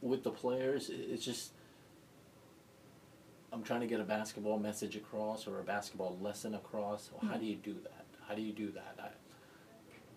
with 0.00 0.22
the 0.24 0.30
players, 0.30 0.90
it's 0.90 1.24
just 1.24 1.52
I'm 3.52 3.62
trying 3.62 3.80
to 3.80 3.86
get 3.86 4.00
a 4.00 4.04
basketball 4.04 4.58
message 4.58 4.96
across 4.96 5.46
or 5.46 5.60
a 5.60 5.62
basketball 5.62 6.18
lesson 6.20 6.54
across. 6.54 7.10
Well, 7.10 7.30
how 7.30 7.38
do 7.38 7.46
you 7.46 7.56
do 7.56 7.74
that? 7.84 8.04
How 8.28 8.34
do 8.34 8.42
you 8.42 8.52
do 8.52 8.70
that? 8.72 8.96
I, 8.98 9.08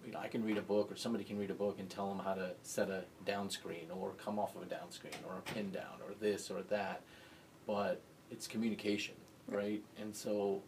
you 0.06 0.12
know, 0.12 0.19
I 0.19 0.28
can 0.28 0.43
read 0.43 0.58
a 0.58 0.62
book 0.62 0.91
or 0.91 0.95
somebody 0.95 1.23
can 1.23 1.38
read 1.38 1.52
a 1.52 1.56
book 1.56 1.78
and 1.80 1.89
tell 1.89 2.10
them 2.10 2.19
how 2.19 2.34
to 2.34 2.52
set 2.63 2.89
a 2.89 3.04
down 3.25 3.49
screen 3.49 3.88
or 3.95 4.12
come 4.23 4.39
off 4.39 4.56
of 4.56 4.63
a 4.63 4.65
down 4.65 4.91
screen 4.91 5.13
or 5.28 5.38
a 5.38 5.41
pin 5.54 5.71
down 5.71 6.02
or 6.06 6.13
this 6.19 6.49
or 6.49 6.63
that. 6.63 7.02
But 7.67 8.02
it's 8.32 8.47
communication, 8.47 9.15
right? 9.47 9.82
And 10.02 10.15
so 10.15 10.62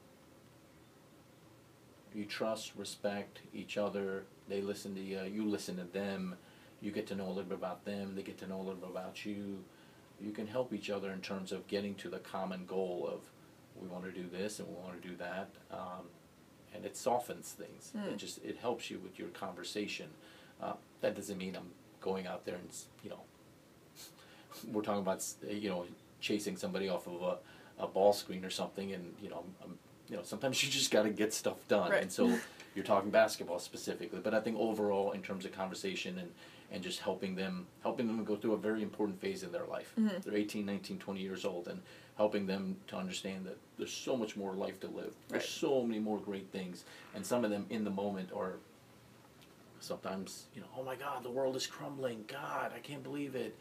you 2.13 2.25
trust, 2.25 2.73
respect 2.75 3.39
each 3.53 3.77
other. 3.77 4.23
They 4.47 4.61
listen 4.61 4.95
to 4.95 5.01
you. 5.01 5.21
You 5.23 5.45
listen 5.45 5.77
to 5.77 5.83
them. 5.83 6.35
You 6.81 6.91
get 6.91 7.07
to 7.07 7.15
know 7.15 7.27
a 7.27 7.29
little 7.29 7.43
bit 7.43 7.57
about 7.57 7.85
them. 7.85 8.15
They 8.15 8.23
get 8.23 8.37
to 8.39 8.47
know 8.47 8.57
a 8.57 8.63
little 8.63 8.75
bit 8.75 8.89
about 8.89 9.25
you. 9.25 9.63
You 10.19 10.31
can 10.31 10.47
help 10.47 10.73
each 10.73 10.89
other 10.89 11.11
in 11.11 11.21
terms 11.21 11.51
of 11.51 11.67
getting 11.67 11.95
to 11.95 12.09
the 12.09 12.19
common 12.19 12.65
goal 12.65 13.09
of 13.11 13.21
we 13.81 13.87
want 13.87 14.03
to 14.03 14.11
do 14.11 14.27
this 14.31 14.59
and 14.59 14.67
we 14.67 14.75
want 14.75 15.01
to 15.01 15.07
do 15.07 15.15
that. 15.17 15.49
Um, 15.71 16.07
and 16.73 16.85
it 16.85 16.95
softens 16.95 17.51
things. 17.51 17.91
Mm. 17.97 18.13
It 18.13 18.17
just 18.17 18.43
it 18.43 18.57
helps 18.57 18.89
you 18.89 18.99
with 18.99 19.17
your 19.17 19.29
conversation. 19.29 20.07
Uh, 20.61 20.73
that 21.01 21.15
doesn't 21.15 21.37
mean 21.37 21.55
I'm 21.55 21.71
going 22.01 22.27
out 22.27 22.45
there 22.45 22.55
and 22.55 22.69
you 23.03 23.09
know 23.09 23.21
we're 24.71 24.81
talking 24.81 25.01
about 25.01 25.23
you 25.47 25.69
know 25.69 25.85
chasing 26.19 26.57
somebody 26.57 26.87
off 26.89 27.07
of 27.07 27.21
a, 27.21 27.83
a 27.83 27.87
ball 27.87 28.13
screen 28.13 28.45
or 28.45 28.49
something, 28.49 28.93
and 28.93 29.13
you 29.21 29.29
know 29.29 29.43
um 29.63 29.77
you 30.11 30.17
know 30.17 30.23
sometimes 30.23 30.61
you 30.63 30.69
just 30.69 30.91
got 30.91 31.03
to 31.03 31.09
get 31.09 31.33
stuff 31.33 31.67
done. 31.67 31.89
Right. 31.89 32.03
And 32.03 32.11
so 32.11 32.37
you're 32.75 32.85
talking 32.85 33.09
basketball 33.09 33.57
specifically, 33.59 34.19
but 34.21 34.33
I 34.35 34.39
think 34.41 34.57
overall 34.59 35.11
in 35.13 35.21
terms 35.23 35.45
of 35.45 35.51
conversation 35.53 36.19
and 36.19 36.29
and 36.73 36.81
just 36.83 36.99
helping 36.99 37.35
them 37.35 37.65
helping 37.83 38.07
them 38.07 38.23
go 38.23 38.35
through 38.35 38.53
a 38.53 38.57
very 38.57 38.81
important 38.83 39.19
phase 39.19 39.41
in 39.43 39.51
their 39.51 39.65
life. 39.65 39.91
Mhm. 39.99 40.21
They're 40.23 40.35
18, 40.37 40.65
19, 40.65 40.99
20 40.99 41.19
years 41.21 41.43
old 41.45 41.67
and 41.67 41.81
helping 42.17 42.45
them 42.45 42.77
to 42.87 42.95
understand 42.97 43.45
that 43.45 43.57
there's 43.77 43.91
so 43.91 44.15
much 44.15 44.37
more 44.37 44.53
life 44.53 44.79
to 44.81 44.87
live. 44.87 45.13
There's 45.29 45.47
so 45.47 45.81
many 45.83 45.99
more 45.99 46.19
great 46.19 46.47
things 46.51 46.85
and 47.15 47.25
some 47.25 47.43
of 47.43 47.49
them 47.51 47.65
in 47.69 47.83
the 47.83 47.89
moment 47.89 48.29
are 48.35 48.53
sometimes 49.79 50.45
you 50.53 50.61
know 50.61 50.67
oh 50.77 50.83
my 50.83 50.95
god 50.95 51.23
the 51.23 51.29
world 51.29 51.55
is 51.55 51.65
crumbling 51.65 52.23
god 52.27 52.71
i 52.75 52.79
can't 52.79 53.01
believe 53.01 53.33
it 53.35 53.57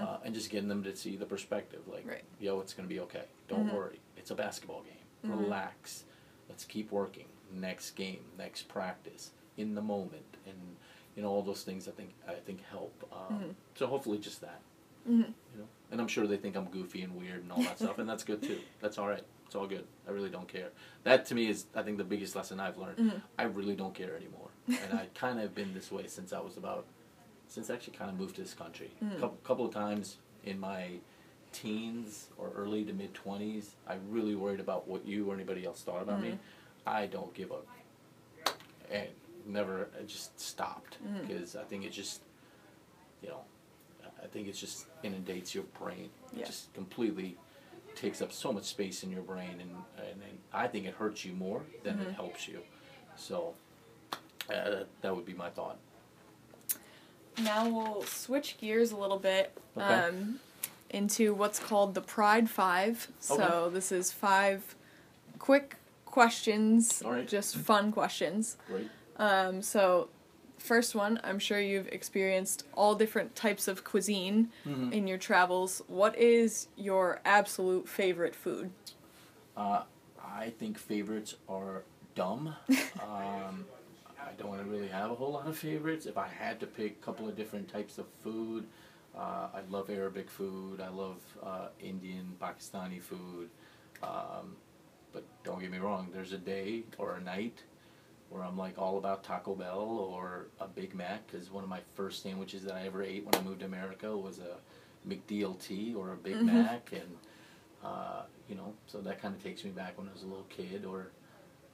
uh, 0.00 0.18
and 0.24 0.32
just 0.32 0.48
getting 0.48 0.68
them 0.68 0.84
to 0.84 0.94
see 0.94 1.16
the 1.16 1.26
perspective 1.26 1.80
like 1.88 2.00
Mm-hmm. 2.02 2.10
Right. 2.10 2.24
yo 2.38 2.60
it's 2.60 2.72
going 2.74 2.88
to 2.88 2.94
be 2.94 3.00
okay 3.00 3.24
don't 3.48 3.66
Mhm. 3.68 3.72
worry 3.74 3.98
it's 4.16 4.30
a 4.30 4.34
basketball 4.36 4.82
game 4.82 5.03
Mhm. 5.24 5.40
relax. 5.40 6.04
Let's 6.48 6.64
keep 6.64 6.90
working. 6.90 7.26
Next 7.52 7.92
game. 7.92 8.24
Next 8.38 8.68
practice. 8.68 9.32
In 9.56 9.74
the 9.74 9.82
moment. 9.82 10.36
And 10.46 10.76
you 11.16 11.22
know 11.22 11.30
all 11.30 11.42
those 11.42 11.62
things 11.62 11.86
i 11.86 11.92
think 11.92 12.12
i 12.26 12.34
think 12.34 12.60
help. 12.64 12.92
Um, 13.12 13.38
Mhm. 13.38 13.54
so 13.76 13.86
hopefully 13.86 14.18
just 14.18 14.40
that. 14.40 14.60
Hmm 15.06 15.20
you 15.20 15.58
know? 15.60 15.68
And 15.92 16.00
i'm 16.00 16.08
sure 16.08 16.26
they 16.26 16.36
think 16.36 16.56
i'm 16.56 16.64
goofy 16.70 17.02
and 17.02 17.14
weird 17.16 17.42
and 17.42 17.52
all 17.52 17.62
that 17.62 17.78
stuff 17.78 17.98
and 17.98 18.08
that's 18.08 18.24
good 18.24 18.42
too. 18.42 18.58
That's 18.80 18.98
all 18.98 19.06
right. 19.08 19.22
It's 19.46 19.54
all 19.54 19.66
good. 19.68 19.86
I 20.08 20.10
really 20.10 20.30
don't 20.30 20.48
care. 20.48 20.70
That 21.04 21.24
to 21.26 21.34
me 21.36 21.46
is 21.48 21.66
i 21.74 21.82
think 21.82 21.98
the 21.98 22.04
biggest 22.04 22.34
lesson 22.34 22.58
i've 22.58 22.76
learned. 22.78 22.98
Mhm. 22.98 23.22
i 23.38 23.44
really 23.44 23.76
don't 23.76 23.94
care 23.94 24.16
anymore. 24.16 24.50
And 24.66 24.92
i 24.98 25.06
kind 25.14 25.38
of 25.38 25.42
have 25.44 25.54
been 25.54 25.72
this 25.74 25.92
way 25.92 26.06
since 26.08 26.32
i 26.32 26.40
was 26.40 26.56
about 26.56 26.86
since 27.46 27.70
i 27.70 27.74
actually 27.74 27.96
kind 27.96 28.10
of 28.10 28.18
moved 28.18 28.34
to 28.36 28.40
this 28.42 28.54
country. 28.54 28.90
A 29.00 29.04
Mhm. 29.04 29.20
couple, 29.20 29.38
couple 29.44 29.64
of 29.66 29.72
times 29.72 30.16
in 30.42 30.58
my 30.58 30.98
teens 31.54 32.26
or 32.36 32.50
early 32.56 32.84
to 32.84 32.92
mid 32.92 33.14
20s 33.14 33.68
i 33.86 33.94
really 34.10 34.34
worried 34.34 34.60
about 34.60 34.86
what 34.88 35.06
you 35.06 35.30
or 35.30 35.34
anybody 35.34 35.64
else 35.64 35.82
thought 35.82 36.02
about 36.02 36.20
me 36.20 36.30
Mhm. 36.30 36.38
i 36.86 37.06
don't 37.06 37.32
give 37.32 37.50
up. 37.52 37.66
and 38.90 39.08
never 39.46 39.88
I 39.98 40.02
just 40.04 40.38
stopped 40.40 40.98
because 41.20 41.54
i 41.56 41.62
think 41.64 41.84
it 41.84 41.90
just 41.92 42.22
you 43.22 43.28
know 43.28 43.42
i 44.22 44.26
think 44.26 44.48
it 44.48 44.52
just 44.54 44.86
inundates 45.02 45.54
your 45.54 45.64
brain 45.80 46.10
it 46.32 46.38
Yeah. 46.40 46.46
just 46.46 46.72
completely 46.74 47.36
takes 47.94 48.20
up 48.20 48.32
so 48.32 48.52
much 48.52 48.64
space 48.64 49.04
in 49.04 49.10
your 49.12 49.22
brain 49.22 49.60
and, 49.60 49.70
and, 49.98 50.22
and 50.28 50.38
i 50.52 50.66
think 50.66 50.86
it 50.86 50.94
hurts 50.94 51.24
you 51.24 51.32
more 51.34 51.62
than 51.84 51.98
Mhm. 51.98 52.06
it 52.08 52.12
helps 52.14 52.48
you 52.48 52.60
so 53.16 53.54
uh, 54.50 54.84
that 55.02 55.14
would 55.14 55.24
be 55.24 55.34
my 55.34 55.50
thought 55.50 55.78
Now 57.38 57.68
we'll 57.68 58.02
switch 58.04 58.58
gears 58.58 58.92
a 58.92 58.96
little 58.96 59.18
bit 59.18 59.52
Okay. 59.76 59.94
um, 59.94 60.38
into 60.94 61.34
what's 61.34 61.58
called 61.58 61.94
the 61.94 62.00
Pride 62.00 62.48
Five. 62.48 63.08
So 63.20 63.34
Okay. 63.42 63.74
this 63.74 63.90
is 63.92 64.12
five 64.12 64.74
quick 65.38 65.76
questions, 66.06 67.02
right. 67.04 67.26
just 67.26 67.56
fun 67.56 67.90
questions. 67.92 68.56
great 68.68 68.88
Um, 69.16 69.62
so, 69.62 70.08
first 70.58 70.94
one, 70.94 71.20
I'm 71.22 71.38
sure 71.38 71.60
you've 71.60 71.86
experienced 71.88 72.64
all 72.74 72.94
different 72.96 73.34
types 73.36 73.68
of 73.68 73.84
cuisine 73.84 74.50
Mhm. 74.66 74.92
in 74.92 75.06
your 75.06 75.18
travels. 75.18 75.82
What 75.86 76.16
is 76.18 76.66
your 76.76 77.20
absolute 77.24 77.88
favorite 77.88 78.34
food? 78.34 78.70
Uh, 79.56 79.82
I 80.24 80.50
think 80.50 80.78
favorites 80.78 81.36
are 81.48 81.82
dumb. 82.16 82.56
um, 83.02 83.66
I 84.20 84.32
don't 84.36 84.66
really 84.68 84.88
have 84.88 85.10
a 85.12 85.14
whole 85.14 85.32
lot 85.32 85.46
of 85.46 85.56
favorites. 85.56 86.06
If 86.06 86.16
I 86.18 86.26
had 86.26 86.58
to 86.60 86.66
pick 86.66 86.92
a 87.00 87.04
couple 87.04 87.28
of 87.28 87.36
different 87.36 87.68
types 87.68 87.98
of 87.98 88.06
food, 88.24 88.66
uh, 89.16 89.48
I 89.54 89.60
love 89.70 89.90
Arabic 89.90 90.30
food. 90.30 90.80
I 90.80 90.88
love 90.88 91.18
uh, 91.42 91.68
Indian, 91.80 92.34
Pakistani 92.40 93.00
food. 93.02 93.48
Um, 94.02 94.56
but 95.12 95.24
don't 95.44 95.60
get 95.60 95.70
me 95.70 95.78
wrong, 95.78 96.08
there's 96.12 96.32
a 96.32 96.38
day 96.38 96.82
or 96.98 97.14
a 97.14 97.20
night 97.20 97.62
where 98.30 98.42
I'm 98.42 98.58
like 98.58 98.76
all 98.78 98.98
about 98.98 99.22
Taco 99.22 99.54
Bell 99.54 99.78
or 99.78 100.46
a 100.60 100.66
Big 100.66 100.94
Mac 100.94 101.26
because 101.30 101.50
one 101.52 101.62
of 101.62 101.70
my 101.70 101.80
first 101.94 102.22
sandwiches 102.22 102.62
that 102.64 102.74
I 102.74 102.86
ever 102.86 103.02
ate 103.02 103.24
when 103.24 103.34
I 103.36 103.42
moved 103.42 103.60
to 103.60 103.66
America 103.66 104.16
was 104.16 104.40
a 104.40 104.56
McDLT 105.08 105.94
or 105.96 106.12
a 106.12 106.16
Big 106.16 106.36
Mhm. 106.36 106.46
Mac 106.46 106.92
and 106.92 107.16
uh, 107.84 108.22
you 108.48 108.54
know, 108.54 108.72
so 108.86 109.00
that 109.02 109.20
kind 109.20 109.34
of 109.34 109.42
takes 109.42 109.62
me 109.62 109.70
back 109.70 109.98
when 109.98 110.08
I 110.08 110.12
was 110.12 110.22
a 110.22 110.26
little 110.26 110.46
kid, 110.48 110.84
or 110.86 111.08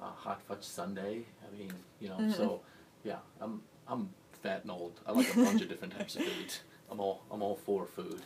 uh, 0.03 0.07
hot 0.11 0.43
fudge 0.43 0.65
sundae. 0.65 1.23
I 1.47 1.57
mean, 1.57 1.73
you 2.01 2.09
know, 2.09 2.17
Mhm. 2.19 2.33
so 2.35 2.61
yeah, 3.05 3.19
I'm 3.41 3.63
I'm 3.87 4.11
fat 4.43 4.63
and 4.63 4.73
old. 4.73 5.01
I 5.07 5.13
like 5.13 5.33
a 5.35 5.39
bunch 5.39 5.63
of 5.63 5.69
different 5.69 5.97
types 5.97 6.17
of 6.17 6.25
foods. 6.25 6.61
I'm 6.91 7.01
all 7.01 7.23
I'm 7.31 7.43
all 7.43 7.57
for 7.57 7.87
food. 7.87 8.21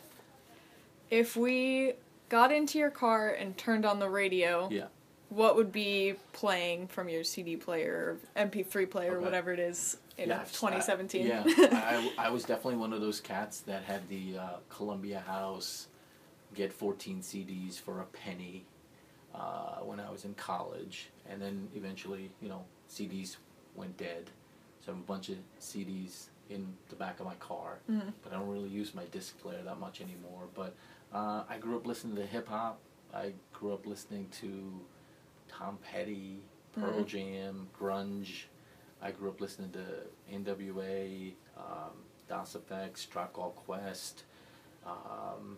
If 1.09 1.35
we 1.37 1.93
got 2.29 2.51
into 2.51 2.79
your 2.79 2.89
car 2.89 3.29
and 3.29 3.57
turned 3.57 3.85
on 3.85 3.99
the 3.99 4.09
radio, 4.09 4.67
Yeah. 4.71 4.87
what 5.29 5.55
would 5.55 5.71
be 5.71 6.15
playing 6.33 6.87
from 6.87 7.09
your 7.09 7.23
CD 7.23 7.55
player, 7.55 8.17
or 8.35 8.41
MP3 8.43 8.89
player, 8.89 9.17
or 9.17 9.21
whatever 9.21 9.51
it 9.53 9.59
is 9.59 9.97
in 10.17 10.29
yeah, 10.29 10.43
2017? 10.45 11.25
I, 11.25 11.27
yeah, 11.27 11.43
I, 12.17 12.27
I 12.27 12.29
was 12.31 12.43
definitely 12.43 12.77
one 12.77 12.93
of 12.93 13.01
those 13.01 13.21
cats 13.21 13.59
that 13.61 13.83
had 13.83 14.07
the 14.09 14.37
uh, 14.39 14.49
Columbia 14.69 15.19
House, 15.19 15.87
get 16.55 16.73
14 16.73 17.19
CDs 17.21 17.79
for 17.79 18.01
a 18.01 18.05
penny, 18.05 18.65
uh, 19.35 19.75
when 19.83 19.99
I 19.99 20.09
was 20.09 20.25
in 20.25 20.33
college, 20.33 21.09
and 21.29 21.39
then 21.39 21.67
eventually, 21.75 22.31
you 22.41 22.49
know, 22.49 22.63
CDs 22.89 23.37
went 23.75 23.95
dead, 23.97 24.31
so 24.83 24.91
I 24.91 24.95
have 24.95 25.03
a 25.03 25.07
bunch 25.07 25.29
of 25.29 25.35
CDs 25.61 26.29
in 26.49 26.75
the 26.89 26.95
back 26.95 27.19
of 27.19 27.25
my 27.25 27.35
car, 27.35 27.79
Mhm. 27.89 28.13
but 28.23 28.31
I 28.33 28.37
don't 28.37 28.49
really 28.49 28.69
use 28.69 28.93
my 28.93 29.05
disc 29.05 29.37
player 29.39 29.61
that 29.63 29.79
much 29.79 30.01
anymore. 30.01 30.47
But 30.53 30.75
uh, 31.11 31.43
I 31.49 31.57
grew 31.57 31.75
up 31.77 31.85
listening 31.87 32.15
to 32.17 32.25
hip 32.25 32.47
hop. 32.47 32.79
I 33.13 33.33
grew 33.53 33.73
up 33.73 33.85
listening 33.85 34.27
to 34.41 34.85
Tom 35.47 35.77
Petty, 35.77 36.43
Pearl 36.73 37.01
Mhm. 37.03 37.05
Jam, 37.07 37.69
grunge. 37.79 38.45
I 39.01 39.11
grew 39.11 39.29
up 39.29 39.39
listening 39.41 39.71
to 39.73 40.07
NWA, 40.29 41.35
um, 41.57 42.03
Das 42.27 42.55
EFX, 42.55 43.05
Tribe 43.09 43.31
Called 43.33 43.55
Quest. 43.55 44.23
Um, 44.85 45.57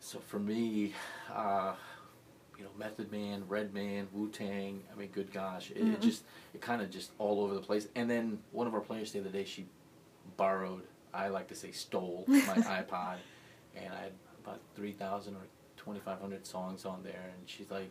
so 0.00 0.18
for 0.18 0.38
me, 0.38 0.94
uh, 1.30 1.74
you 2.58 2.64
know, 2.64 2.70
Method 2.78 3.10
Man, 3.10 3.44
Redman, 3.48 4.08
Wu 4.12 4.28
Tang. 4.28 4.82
I 4.92 4.98
mean, 4.98 5.08
good 5.08 5.32
gosh, 5.32 5.70
it, 5.70 5.78
it 5.78 5.84
Mhm. 5.84 6.00
just 6.00 6.24
it 6.54 6.60
kind 6.60 6.82
of 6.82 6.90
just 6.90 7.10
all 7.18 7.40
over 7.40 7.54
the 7.54 7.60
place. 7.60 7.88
And 7.94 8.08
then 8.10 8.38
one 8.52 8.66
of 8.66 8.74
our 8.74 8.80
players 8.80 9.12
the 9.12 9.20
other 9.20 9.30
day, 9.30 9.44
she 9.44 9.66
borrowed. 10.36 10.82
I 11.14 11.28
like 11.28 11.48
to 11.48 11.54
say 11.54 11.72
stole 11.72 12.24
my 12.28 12.38
iPod, 12.38 13.16
and 13.76 13.92
I 13.92 14.00
had 14.02 14.12
about 14.44 14.60
three 14.74 14.92
thousand 14.92 15.34
or 15.36 15.42
twenty 15.76 16.00
five 16.00 16.20
hundred 16.20 16.46
songs 16.46 16.84
on 16.84 17.02
there. 17.02 17.32
And 17.36 17.48
she's 17.48 17.70
like, 17.70 17.90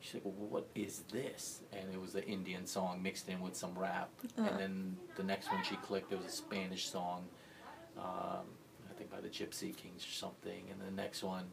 she's 0.00 0.14
like, 0.14 0.24
well, 0.24 0.34
what 0.48 0.66
is 0.74 1.00
this? 1.12 1.60
And 1.72 1.92
it 1.92 2.00
was 2.00 2.14
an 2.14 2.22
Indian 2.24 2.66
song 2.66 3.02
mixed 3.02 3.28
in 3.28 3.40
with 3.40 3.56
some 3.56 3.76
rap. 3.78 4.10
Uh-huh. 4.38 4.48
And 4.48 4.58
then 4.58 4.96
the 5.16 5.22
next 5.24 5.50
one 5.50 5.62
she 5.64 5.76
clicked, 5.76 6.12
it 6.12 6.16
was 6.16 6.26
a 6.26 6.30
Spanish 6.36 6.88
song. 6.88 7.24
Um, 7.96 8.44
I 8.90 8.92
think 8.96 9.10
by 9.10 9.20
the 9.20 9.28
Gypsy 9.28 9.74
Kings 9.76 10.04
or 10.04 10.12
something. 10.12 10.64
And 10.70 10.80
the 10.80 10.90
next 10.94 11.22
one, 11.22 11.44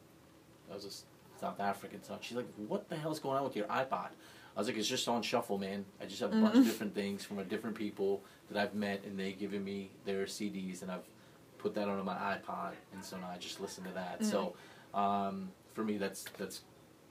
that 0.68 0.76
was 0.76 1.06
South 1.42 1.60
African 1.60 2.04
song. 2.04 2.20
She's 2.22 2.38
like, 2.38 2.48
"What 2.56 2.88
the 2.88 2.96
hell's 2.96 3.20
going 3.20 3.38
on 3.38 3.44
with 3.44 3.56
your 3.56 3.66
iPod?" 3.66 4.10
I 4.56 4.60
was 4.60 4.68
like, 4.68 4.78
"It's 4.78 4.88
just 4.88 5.08
on 5.08 5.24
shuffle, 5.24 5.58
man. 5.58 5.86
I 6.00 6.06
just 6.06 6.22
have 6.22 6.32
a 6.34 6.36
bunch 6.36 6.56
of 6.56 6.62
Mhm. 6.62 6.66
different 6.66 6.94
things 6.96 7.26
from 7.26 7.40
a 7.40 7.44
different 7.44 7.76
people 7.76 8.22
that 8.50 8.62
I've 8.62 8.76
met, 8.76 9.04
and 9.04 9.18
they 9.20 9.34
given 9.34 9.64
me 9.64 9.90
their 10.06 10.28
CDs, 10.28 10.84
and 10.84 10.92
I've 10.92 11.06
put 11.58 11.74
that 11.76 11.88
onto 11.88 12.04
my 12.04 12.16
iPod, 12.16 12.74
and 12.94 13.04
so 13.04 13.18
now 13.18 13.30
I 13.30 13.38
just 13.38 13.60
listen 13.60 13.84
to 13.86 13.92
that. 13.92 14.24
So, 14.24 14.56
um, 14.94 15.52
for 15.74 15.84
me, 15.84 15.98
that's 15.98 16.26
that's 16.38 16.62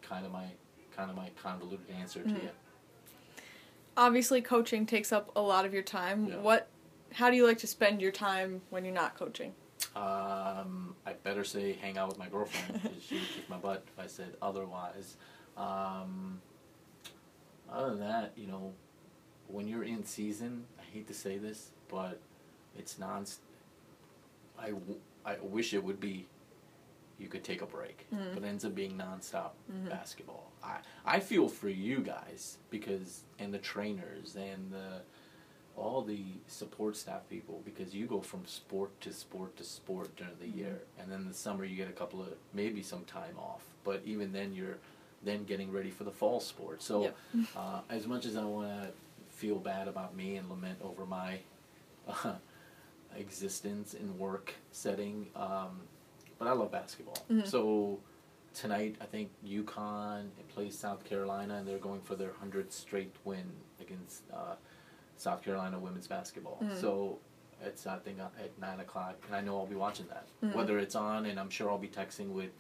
kind 0.01 0.25
of 0.25 0.33
my 0.33 0.47
kind 0.93 1.11
of 1.11 1.17
my 1.17 1.31
convoluted 1.43 1.91
answer 1.91 2.23
to 2.23 2.29
Mhm. 2.29 2.43
you. 2.43 2.51
Obviously, 3.97 4.41
coaching 4.41 4.87
takes 4.87 5.13
up 5.13 5.31
a 5.35 5.41
lot 5.43 5.65
of 5.65 5.75
your 5.75 5.83
time. 5.83 6.27
Yeah. 6.29 6.37
What? 6.37 6.69
How 7.15 7.29
do 7.31 7.37
you 7.37 7.45
like 7.45 7.59
to 7.59 7.67
spend 7.67 8.01
your 8.01 8.13
time 8.13 8.63
when 8.71 8.85
you're 8.85 8.95
not 8.95 9.17
coaching? 9.17 9.55
Um, 9.97 10.95
I 11.07 11.13
better 11.23 11.45
say 11.45 11.73
hang 11.73 11.99
out 11.99 12.09
with 12.09 12.19
my 12.19 12.29
girlfriend 12.29 12.83
because 12.83 13.03
she 13.03 13.17
would 13.17 13.29
kick 13.35 13.49
my 13.49 13.57
butt 13.57 13.85
if 13.87 14.03
I 14.03 14.07
said 14.07 14.35
otherwise. 14.41 15.17
Um, 15.57 16.41
other 17.71 17.91
than 17.91 18.01
that, 18.01 18.33
you 18.37 18.47
know, 18.47 18.73
when 19.49 19.67
you're 19.69 19.85
in 19.85 20.05
season, 20.05 20.65
I 20.79 20.83
hate 20.93 21.07
to 21.09 21.15
say 21.15 21.39
this, 21.39 21.71
but 21.89 22.21
it's 22.79 22.99
non. 22.99 23.25
I, 24.59 24.71
w- 24.71 24.99
I 25.25 25.37
wish 25.43 25.75
it 25.75 25.83
would 25.83 26.01
be. 26.01 26.27
You 27.19 27.29
could 27.29 27.45
take 27.45 27.61
a 27.61 27.67
break, 27.67 28.07
Mhm. 28.15 28.33
but 28.35 28.43
it 28.45 28.47
ends 28.47 28.65
up 28.65 28.75
being 28.75 28.93
nonstop 28.97 29.51
Mhm. 29.71 29.91
basketball. 29.91 30.51
I 30.63 30.79
I 31.05 31.21
feel 31.21 31.49
for 31.49 31.69
you 31.69 32.01
guys 32.01 32.57
because 32.71 33.25
and 33.39 33.53
the 33.53 33.59
trainers 33.59 34.37
and 34.37 34.73
the 34.73 35.03
all 35.77 36.03
the 36.03 36.25
support 36.47 36.97
staff 36.97 37.23
people 37.31 37.63
because 37.65 37.95
you 37.95 38.07
go 38.07 38.21
from 38.21 38.45
sport 38.47 38.99
to 39.01 39.13
sport 39.13 39.57
to 39.57 39.65
sport 39.65 40.15
during 40.17 40.37
the 40.41 40.47
Mhm. 40.47 40.57
year 40.57 40.81
and 40.99 41.11
then 41.11 41.27
the 41.27 41.35
summer 41.35 41.65
you 41.65 41.77
get 41.77 41.89
a 41.89 41.93
couple 41.93 42.21
of 42.21 42.29
maybe 42.53 42.83
some 42.83 43.05
time 43.05 43.37
off 43.39 43.63
but 43.85 44.03
even 44.05 44.33
then 44.33 44.53
you're 44.53 44.79
then 45.23 45.45
getting 45.45 45.71
ready 45.73 45.91
for 45.91 46.05
the 46.05 46.11
fall 46.11 46.41
sport 46.41 46.83
so 46.83 47.03
Yep. 47.05 47.17
uh, 47.57 47.81
as 47.89 48.07
much 48.07 48.27
as 48.27 48.37
i 48.37 48.45
want 48.45 48.69
to 48.69 48.93
feel 49.29 49.57
bad 49.59 49.89
about 49.89 50.15
me 50.15 50.37
and 50.37 50.49
lament 50.51 50.79
over 50.83 51.07
my 51.07 51.39
uh, 52.09 52.35
existence 53.17 53.95
in 53.95 54.19
work 54.19 54.55
setting 54.73 55.29
um, 55.37 55.81
but 56.39 56.47
i 56.49 56.53
love 56.53 56.71
basketball 56.71 57.19
Mhm. 57.31 57.47
so 57.47 57.99
tonight 58.55 58.97
i 59.01 59.05
think 59.07 59.31
UConn 59.47 60.29
plays 60.55 60.77
south 60.79 61.05
carolina 61.05 61.55
and 61.57 61.67
they're 61.69 61.79
going 61.79 62.01
for 62.03 62.17
their 62.17 62.31
100th 62.33 62.73
straight 62.73 63.15
win 63.25 63.51
against 63.81 64.23
uh, 64.33 64.57
South 65.21 65.43
Carolina 65.43 65.79
women's 65.79 66.07
basketball. 66.07 66.59
Mhm. 66.63 66.81
So 66.81 67.19
it's 67.63 67.87
I 67.87 67.99
think 67.99 68.19
at 68.21 68.59
nine 68.59 68.81
o'clock, 68.81 69.17
and 69.27 69.37
I 69.37 69.41
know 69.43 69.59
I'll 69.59 69.67
be 69.67 69.75
watching 69.77 70.07
that. 70.09 70.27
Mhm. 70.43 70.55
Whether 70.55 70.79
it's 70.79 70.95
on, 70.95 71.27
and 71.27 71.39
I'm 71.39 71.51
sure 71.51 71.69
I'll 71.71 71.79
be 71.79 71.89
texting 71.89 72.31
with 72.31 72.51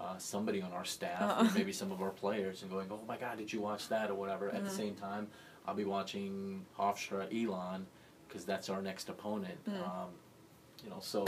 uh, 0.00 0.18
somebody 0.18 0.60
on 0.60 0.72
our 0.72 0.84
staff, 0.84 1.22
Uh-uh. 1.22 1.44
or 1.46 1.50
maybe 1.52 1.72
some 1.72 1.92
of 1.92 2.02
our 2.02 2.10
players, 2.10 2.62
and 2.62 2.70
going, 2.70 2.88
"Oh 2.90 3.00
my 3.06 3.16
God, 3.16 3.38
did 3.38 3.52
you 3.52 3.60
watch 3.60 3.88
that?" 3.88 4.10
or 4.10 4.14
whatever. 4.14 4.48
At 4.50 4.64
the 4.64 4.70
Mhm. 4.70 4.76
same 4.76 4.94
time, 4.96 5.28
I'll 5.66 5.74
be 5.76 5.84
watching 5.84 6.66
Hofstra 6.76 7.28
Elon 7.32 7.86
because 8.26 8.44
that's 8.44 8.68
our 8.68 8.82
next 8.82 9.08
opponent. 9.08 9.58
Um, 9.68 10.10
you 10.84 10.90
know, 10.90 11.00
so. 11.00 11.24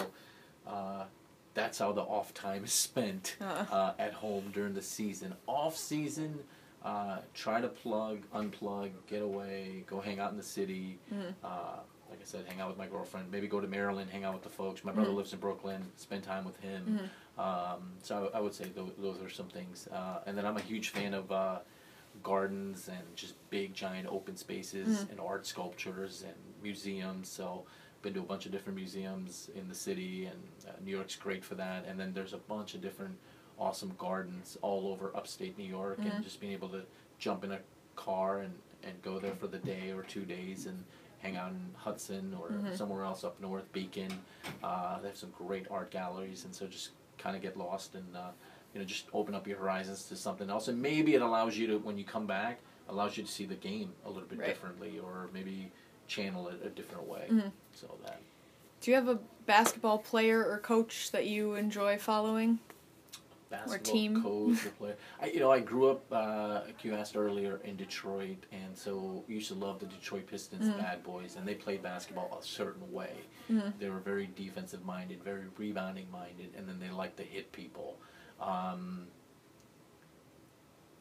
Uh, 0.67 1.05
that's 1.53 1.79
how 1.79 1.93
the 1.93 2.01
off 2.03 2.35
time 2.35 2.65
is 2.65 2.73
spent 2.73 3.37
Uh. 3.41 3.45
uh, 3.71 3.95
at 3.99 4.15
home 4.15 4.51
during 4.53 4.75
the 4.75 4.83
season. 4.83 5.37
Off 5.47 5.77
season, 5.77 6.43
uh, 6.85 7.19
try 7.33 7.61
to 7.61 7.69
plug, 7.69 8.19
unplug, 8.35 8.91
get 9.07 9.23
away, 9.23 9.85
go 9.87 10.01
hang 10.01 10.21
out 10.21 10.31
in 10.31 10.37
the 10.37 10.43
city. 10.43 10.99
Mhm. 11.13 11.35
Uh, 11.43 11.79
like 12.11 12.21
I 12.21 12.25
said, 12.25 12.45
hang 12.47 12.61
out 12.61 12.69
with 12.69 12.77
my 12.79 12.87
girlfriend. 12.87 13.31
Maybe 13.31 13.49
go 13.49 13.61
to 13.61 13.67
Maryland, 13.67 14.11
hang 14.11 14.25
out 14.25 14.35
with 14.35 14.43
the 14.43 14.51
folks. 14.51 14.85
My 14.85 14.93
brother 14.93 15.11
Mhm. 15.11 15.17
lives 15.17 15.33
in 15.33 15.39
Brooklyn. 15.41 15.91
Spend 15.97 16.23
time 16.23 16.45
with 16.45 16.59
him. 16.61 17.09
Mhm. 17.37 17.41
Um, 17.43 17.93
so 18.03 18.31
I, 18.35 18.39
I 18.39 18.41
would 18.41 18.55
say 18.55 18.67
those, 18.67 18.93
those 18.99 19.21
are 19.23 19.31
some 19.31 19.49
things. 19.49 19.89
Uh, 19.89 20.21
and 20.27 20.37
then 20.37 20.45
I'm 20.47 20.57
a 20.57 20.61
huge 20.61 20.91
fan 20.91 21.15
of 21.15 21.33
uh, 21.33 21.61
gardens 22.23 22.89
and 22.89 23.17
just 23.17 23.35
big, 23.51 23.75
giant 23.75 24.07
open 24.09 24.37
spaces 24.37 25.05
Mhm. 25.05 25.11
and 25.13 25.21
art 25.21 25.47
sculptures 25.47 26.23
and 26.23 26.35
museums. 26.63 27.29
So 27.29 27.65
been 28.03 28.15
to 28.15 28.21
a 28.21 28.25
bunch 28.25 28.45
of 28.47 28.53
different 28.53 28.77
museums 28.77 29.49
in 29.55 29.67
the 29.69 29.75
city, 29.75 30.27
and 30.27 30.43
uh, 30.69 30.73
New 30.85 30.91
York's 30.95 31.17
great 31.17 31.43
for 31.43 31.55
that. 31.55 31.87
And 31.87 31.99
then 31.99 32.13
there's 32.13 32.35
a 32.35 32.39
bunch 32.39 32.75
of 32.75 32.83
different 32.83 33.19
awesome 33.59 33.95
gardens 33.99 34.59
all 34.63 34.89
over 34.89 35.15
upstate 35.17 35.57
New 35.59 35.65
York, 35.69 36.01
Mhm. 36.01 36.15
and 36.17 36.25
just 36.25 36.41
being 36.41 36.53
able 36.53 36.69
to 36.71 36.83
jump 37.19 37.45
in 37.45 37.53
a 37.53 37.61
car 37.97 38.41
and, 38.41 38.55
and 38.83 39.01
go 39.03 39.19
there 39.19 39.35
for 39.35 39.47
the 39.47 39.59
day 39.59 39.93
or 39.93 40.03
two 40.03 40.25
days 40.25 40.67
and 40.67 40.85
hang 41.21 41.37
out 41.37 41.51
in 41.53 41.75
Hudson 41.77 42.35
or 42.35 42.51
Mhm. 42.51 42.77
somewhere 42.77 43.05
else 43.05 43.25
up 43.25 43.41
north, 43.41 43.71
Beacon. 43.73 44.11
Uh, 44.63 45.01
they 45.01 45.09
have 45.09 45.17
some 45.17 45.31
great 45.31 45.67
art 45.71 45.91
galleries, 45.91 46.45
and 46.45 46.55
so 46.55 46.67
just 46.67 46.91
kind 47.17 47.35
of 47.37 47.43
get 47.43 47.57
lost 47.57 47.95
and 47.95 48.17
uh, 48.17 48.31
you 48.75 48.81
know 48.81 48.85
just 48.85 49.07
open 49.15 49.35
up 49.35 49.47
your 49.47 49.57
horizons 49.59 50.05
to 50.09 50.17
something 50.17 50.51
else. 50.51 50.69
And 50.69 50.83
maybe 50.83 51.15
it 51.15 51.23
allows 51.23 51.57
you 51.57 51.67
to 51.69 51.79
when 51.79 51.97
you 51.97 52.05
come 52.05 52.27
back 52.27 52.59
allows 52.89 53.17
you 53.17 53.23
to 53.23 53.31
see 53.31 53.47
the 53.47 53.55
game 53.55 53.95
a 54.05 54.11
little 54.11 54.29
bit 54.29 54.39
Right. 54.41 54.49
differently, 54.49 54.99
or 54.99 55.31
maybe 55.33 55.71
channel 56.07 56.49
it 56.49 56.61
a 56.63 56.69
different 56.69 57.07
way. 57.09 57.29
Mhm. 57.31 57.53
So 57.73 57.97
that 58.05 58.21
Do 58.83 58.91
you 58.91 58.97
have 58.97 59.09
a 59.09 59.19
basketball 59.47 59.99
player 60.01 60.45
or 60.45 60.59
coach 60.59 61.11
that 61.13 61.25
you 61.27 61.55
enjoy 61.55 61.97
following? 61.97 62.59
Basketball 63.51 63.93
team. 63.93 64.23
coach 64.23 64.67
or 64.67 64.71
player. 64.71 64.97
I, 65.21 65.27
you 65.27 65.41
know, 65.41 65.51
I 65.51 65.61
grew 65.61 65.91
up. 65.91 66.05
Uh, 66.13 66.63
like 66.67 66.85
you 66.85 66.95
asked 66.95 67.17
earlier 67.17 67.61
in 67.65 67.77
Detroit, 67.77 68.45
and 68.53 68.77
so 68.77 69.25
used 69.29 69.49
to 69.49 69.55
love 69.55 69.79
the 69.81 69.87
Detroit 69.87 70.27
Pistons, 70.27 70.69
Mhm. 70.69 70.79
bad 70.79 71.03
boys, 71.05 71.37
and 71.37 71.47
they 71.47 71.55
played 71.55 71.83
basketball 71.83 72.39
a 72.41 72.45
certain 72.45 72.93
way. 72.93 73.13
Mhm. 73.51 73.79
They 73.79 73.89
were 73.91 73.99
very 74.01 74.27
defensive 74.35 74.85
minded, 74.85 75.23
very 75.23 75.45
rebounding 75.59 76.11
minded, 76.11 76.53
and 76.57 76.69
then 76.69 76.81
they 76.81 76.91
liked 76.91 77.17
to 77.19 77.23
hit 77.25 77.53
people. 77.53 77.99
Um, 78.41 79.07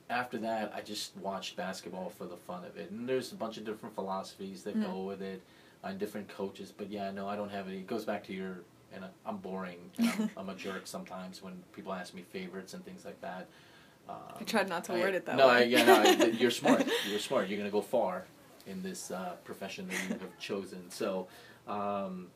after 0.09 0.37
that, 0.39 0.71
I 0.75 0.81
just 0.81 1.15
watched 1.17 1.55
basketball 1.55 2.09
for 2.09 2.25
the 2.25 2.37
fun 2.37 2.65
of 2.65 2.77
it, 2.77 2.91
and 2.91 3.07
there's 3.07 3.31
a 3.31 3.35
bunch 3.35 3.57
of 3.57 3.63
different 3.65 3.95
philosophies 3.95 4.63
that 4.63 4.75
Mhm. 4.75 4.85
go 4.85 5.03
with 5.03 5.21
it, 5.21 5.41
and 5.81 5.97
different 5.97 6.27
coaches. 6.29 6.71
But 6.71 6.89
yeah, 6.89 7.09
no, 7.11 7.27
I 7.27 7.35
don't 7.35 7.49
have 7.49 7.67
any. 7.67 7.77
It 7.79 7.87
goes 7.87 8.05
back 8.05 8.23
to 8.25 8.33
your, 8.33 8.59
and 8.93 9.03
I'm 9.25 9.37
boring. 9.37 9.91
And 9.97 10.09
I'm, 10.09 10.29
I'm 10.37 10.49
a 10.49 10.55
jerk 10.55 10.87
sometimes 10.87 11.41
when 11.41 11.63
people 11.75 11.93
ask 11.93 12.13
me 12.13 12.23
favorites 12.31 12.73
and 12.73 12.83
things 12.85 13.05
like 13.05 13.19
that. 13.21 13.47
Um, 14.09 14.15
I 14.39 14.43
tried 14.43 14.67
not 14.69 14.83
to 14.85 14.93
word 14.93 15.15
it 15.15 15.25
that 15.25 15.37
no, 15.37 15.47
way. 15.47 15.53
I, 15.53 15.63
yeah, 15.63 15.85
no, 15.85 15.95
I, 16.01 16.25
you're 16.39 16.51
smart. 16.51 16.85
You're 17.09 17.19
smart. 17.19 17.47
You're 17.47 17.57
gonna 17.57 17.69
go 17.71 17.81
far 17.81 18.25
in 18.67 18.81
this 18.83 19.11
uh, 19.11 19.35
profession 19.43 19.87
that 19.87 19.97
you 20.03 20.09
have 20.09 20.39
chosen. 20.39 20.89
So, 20.89 21.27
um, 21.67 22.27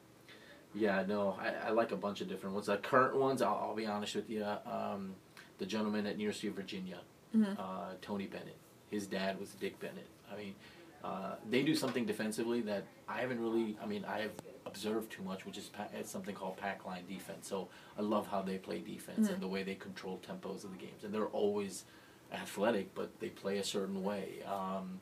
yeah, 0.73 1.03
no, 1.07 1.37
I, 1.39 1.67
I 1.67 1.71
like 1.71 1.91
a 1.91 1.95
bunch 1.97 2.21
of 2.21 2.29
different 2.29 2.53
ones. 2.55 2.67
The 2.67 2.77
current 2.77 3.15
ones, 3.15 3.41
I'll, 3.41 3.55
I'll 3.69 3.75
be 3.75 3.85
honest 3.85 4.15
with 4.15 4.29
you. 4.29 4.45
Um, 4.65 5.15
the 5.57 5.65
gentleman 5.65 6.05
at 6.05 6.17
University 6.19 6.47
of 6.47 6.53
Virginia, 6.55 6.99
Mhm. 7.35 7.57
uh, 7.59 7.93
Tony 8.01 8.27
Bennett. 8.27 8.55
His 8.91 9.07
dad 9.07 9.39
was 9.39 9.49
Dick 9.51 9.79
Bennett. 9.79 10.07
I 10.31 10.37
mean, 10.37 10.55
uh, 11.03 11.35
they 11.49 11.63
do 11.63 11.75
something 11.75 12.05
defensively 12.05 12.61
that 12.61 12.85
I 13.07 13.19
haven't 13.21 13.41
really. 13.41 13.77
I 13.81 13.85
mean, 13.85 14.05
I 14.05 14.19
have 14.21 14.31
observed 14.67 15.11
too 15.11 15.23
much, 15.23 15.45
which 15.45 15.57
is 15.57 15.69
pa- 15.69 15.87
it's 15.93 16.11
something 16.11 16.35
called 16.35 16.57
pack 16.57 16.85
line 16.85 17.05
defense. 17.07 17.47
So 17.47 17.69
I 17.97 18.01
love 18.01 18.27
how 18.27 18.41
they 18.41 18.57
play 18.57 18.79
defense 18.79 19.27
Mhm. 19.27 19.33
and 19.33 19.41
the 19.41 19.47
way 19.47 19.63
they 19.63 19.75
control 19.75 20.19
tempos 20.27 20.63
of 20.63 20.71
the 20.71 20.77
games, 20.77 21.03
and 21.03 21.13
they're 21.13 21.27
always 21.43 21.85
athletic, 22.31 22.93
but 22.93 23.19
they 23.19 23.29
play 23.29 23.57
a 23.57 23.63
certain 23.63 24.03
way. 24.03 24.43
Um, 24.43 24.99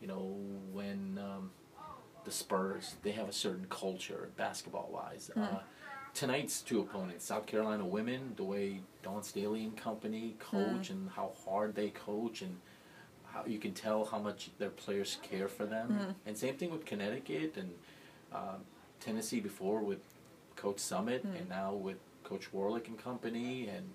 you 0.00 0.08
know, 0.08 0.22
when 0.72 1.18
um, 1.18 1.50
the 2.24 2.30
Spurs, 2.30 2.96
they 3.02 3.12
have 3.12 3.28
a 3.28 3.32
certain 3.32 3.66
culture 3.68 4.30
basketball 4.36 4.88
wise. 4.92 5.30
Uh, 5.36 5.40
Mm. 5.40 5.62
tonight's 6.14 6.62
two 6.62 6.80
opponents, 6.80 7.24
South 7.26 7.46
Carolina 7.46 7.84
women, 7.84 8.32
the 8.36 8.44
way 8.44 8.80
Dawn 9.02 9.22
Staley 9.22 9.64
and 9.64 9.76
company 9.76 10.34
coach 10.38 10.88
and 10.90 11.10
how 11.10 11.32
hard 11.44 11.74
they 11.74 11.90
coach 11.90 12.40
and 12.42 12.58
how 13.26 13.44
you 13.44 13.58
can 13.58 13.74
tell 13.74 14.06
how 14.06 14.18
much 14.18 14.50
their 14.58 14.70
players 14.70 15.18
care 15.22 15.46
for 15.46 15.66
them. 15.66 15.88
Mhm. 15.90 16.14
And 16.24 16.38
same 16.38 16.56
thing 16.56 16.70
with 16.70 16.86
Connecticut 16.86 17.56
and 17.58 17.70
um, 18.32 18.64
Tennessee 19.06 19.38
before 19.40 19.80
with 19.80 20.00
Coach 20.56 20.78
Summitt 20.78 21.22
Mm. 21.24 21.40
and 21.40 21.48
now 21.48 21.72
with 21.72 21.98
Coach 22.24 22.52
Warlick 22.52 22.88
and 22.88 22.98
company 22.98 23.68
and 23.68 23.88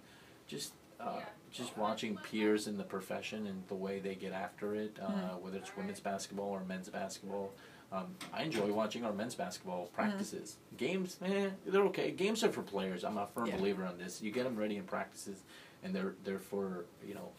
just 0.47 0.74
uh, 1.02 1.19
just 1.52 1.76
watching 1.78 2.15
peers 2.17 2.67
in 2.67 2.78
the 2.78 2.84
profession 2.84 3.47
and 3.47 3.67
the 3.67 3.76
way 3.76 4.00
they 4.00 4.13
get 4.15 4.32
after 4.32 4.74
it, 4.76 4.97
uh, 5.02 5.08
Mm. 5.10 5.39
whether 5.41 5.58
it's 5.58 5.76
women's 5.76 6.00
basketball 6.00 6.50
or 6.50 6.63
men's 6.63 6.88
basketball. 6.89 7.52
Um, 7.91 8.15
I 8.32 8.43
enjoy 8.43 8.71
watching 8.71 9.04
our 9.04 9.12
men's 9.12 9.36
basketball 9.36 9.88
practices. 9.88 10.58
Games, 10.78 11.17
eh, 11.24 11.50
they're 11.65 11.82
okay. 11.86 12.12
Games 12.12 12.41
are 12.43 12.52
for 12.52 12.62
players. 12.62 13.04
I'm 13.04 13.17
a 13.17 13.28
firm 13.28 13.47
Yeah. 13.47 13.58
believer 13.58 13.84
on 13.84 13.97
this. 13.97 14.21
You 14.21 14.32
get 14.32 14.43
them 14.45 14.56
ready 14.56 14.78
in 14.78 14.86
practices, 14.86 15.43
and 15.84 15.93
they're 15.93 16.13
they're 16.24 16.39
for 16.39 16.86
you 17.06 17.15
know. 17.15 17.30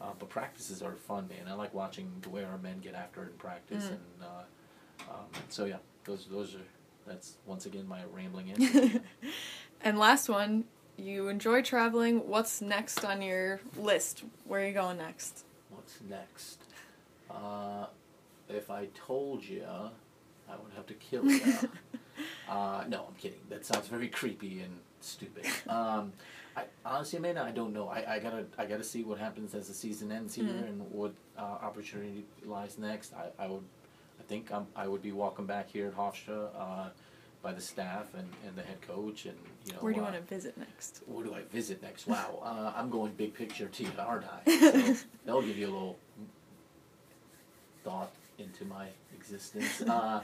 Uh, 0.00 0.12
but 0.18 0.28
practices 0.28 0.82
are 0.82 0.96
fun, 0.96 1.28
man. 1.28 1.46
I 1.48 1.54
like 1.54 1.72
watching 1.72 2.10
the 2.22 2.28
way 2.28 2.42
our 2.44 2.58
men 2.58 2.80
get 2.80 2.94
after 2.94 3.22
it 3.22 3.28
in 3.30 3.38
practice, 3.38 3.84
Mm. 3.84 3.90
and 3.92 4.22
uh, 4.22 5.12
um, 5.14 5.26
so 5.48 5.64
yeah, 5.64 5.78
those 6.04 6.26
those 6.26 6.56
are 6.56 6.66
that's 7.06 7.36
once 7.46 7.66
again 7.66 7.86
my 7.88 8.00
rambling 8.12 8.50
answer. 8.58 9.00
and 9.80 9.98
last 9.98 10.28
one, 10.28 10.64
you 10.96 11.28
enjoy 11.28 11.62
traveling. 11.62 12.28
What's 12.28 12.60
next 12.60 13.04
on 13.04 13.22
your 13.22 13.60
list? 13.76 14.24
Where 14.46 14.62
are 14.62 14.66
you 14.66 14.72
going 14.74 14.98
next? 14.98 15.44
What's 15.70 15.98
next? 16.08 16.58
Uh, 17.30 17.86
if 18.48 18.70
I 18.70 18.88
told 18.94 19.44
you, 19.44 19.64
I 19.64 20.52
would 20.62 20.72
have 20.76 20.86
to 20.86 20.94
kill 20.94 21.24
you. 21.24 21.40
uh, 22.48 22.84
no, 22.88 23.06
I'm 23.08 23.14
kidding. 23.16 23.40
That 23.48 23.64
sounds 23.64 23.88
very 23.88 24.08
creepy 24.08 24.60
and 24.60 24.78
stupid. 25.00 25.46
Um, 25.68 26.12
I, 26.54 26.64
honestly, 26.84 27.18
Amanda, 27.18 27.42
I 27.42 27.50
don't 27.50 27.72
know. 27.72 27.88
I, 27.88 28.16
I 28.16 28.18
gotta 28.18 28.44
I 28.58 28.66
gotta 28.66 28.84
see 28.84 29.02
what 29.04 29.18
happens 29.18 29.54
as 29.54 29.68
the 29.68 29.74
season 29.74 30.12
ends 30.12 30.34
here 30.34 30.44
Mhm. 30.44 30.68
and 30.68 30.90
what 30.92 31.14
uh, 31.38 31.40
opportunity 31.40 32.26
lies 32.44 32.76
next. 32.76 33.14
I, 33.14 33.30
I 33.42 33.46
would 33.46 33.62
I 34.22 34.24
think 34.28 34.52
I'm, 34.52 34.66
I 34.76 34.86
would 34.86 35.02
be 35.02 35.10
welcome 35.10 35.46
back 35.46 35.68
here 35.68 35.88
at 35.88 35.96
Hofstra 35.96 36.48
uh, 36.56 36.88
by 37.42 37.52
the 37.52 37.60
staff 37.60 38.14
and, 38.14 38.28
and 38.46 38.54
the 38.54 38.62
head 38.62 38.80
coach 38.82 39.26
and 39.26 39.36
you 39.66 39.72
know. 39.72 39.80
Where 39.80 39.92
do 39.92 39.96
you 39.98 40.02
uh, 40.06 40.10
want 40.10 40.16
to 40.16 40.34
visit 40.34 40.56
next? 40.56 41.02
where 41.06 41.24
do 41.24 41.34
I 41.34 41.42
visit 41.42 41.82
next? 41.82 42.06
Wow, 42.06 42.38
uh, 42.44 42.72
I'm 42.76 42.88
going 42.88 43.12
big 43.14 43.34
picture 43.34 43.66
to 43.66 43.82
you, 43.82 43.90
aren't 43.98 44.24
I? 44.46 44.94
So 44.94 45.04
that'll 45.26 45.42
give 45.42 45.58
you 45.58 45.66
a 45.66 45.72
little 45.74 45.96
thought 47.82 48.12
into 48.38 48.64
my 48.64 48.86
existence. 49.14 49.82
Uh, 49.88 50.22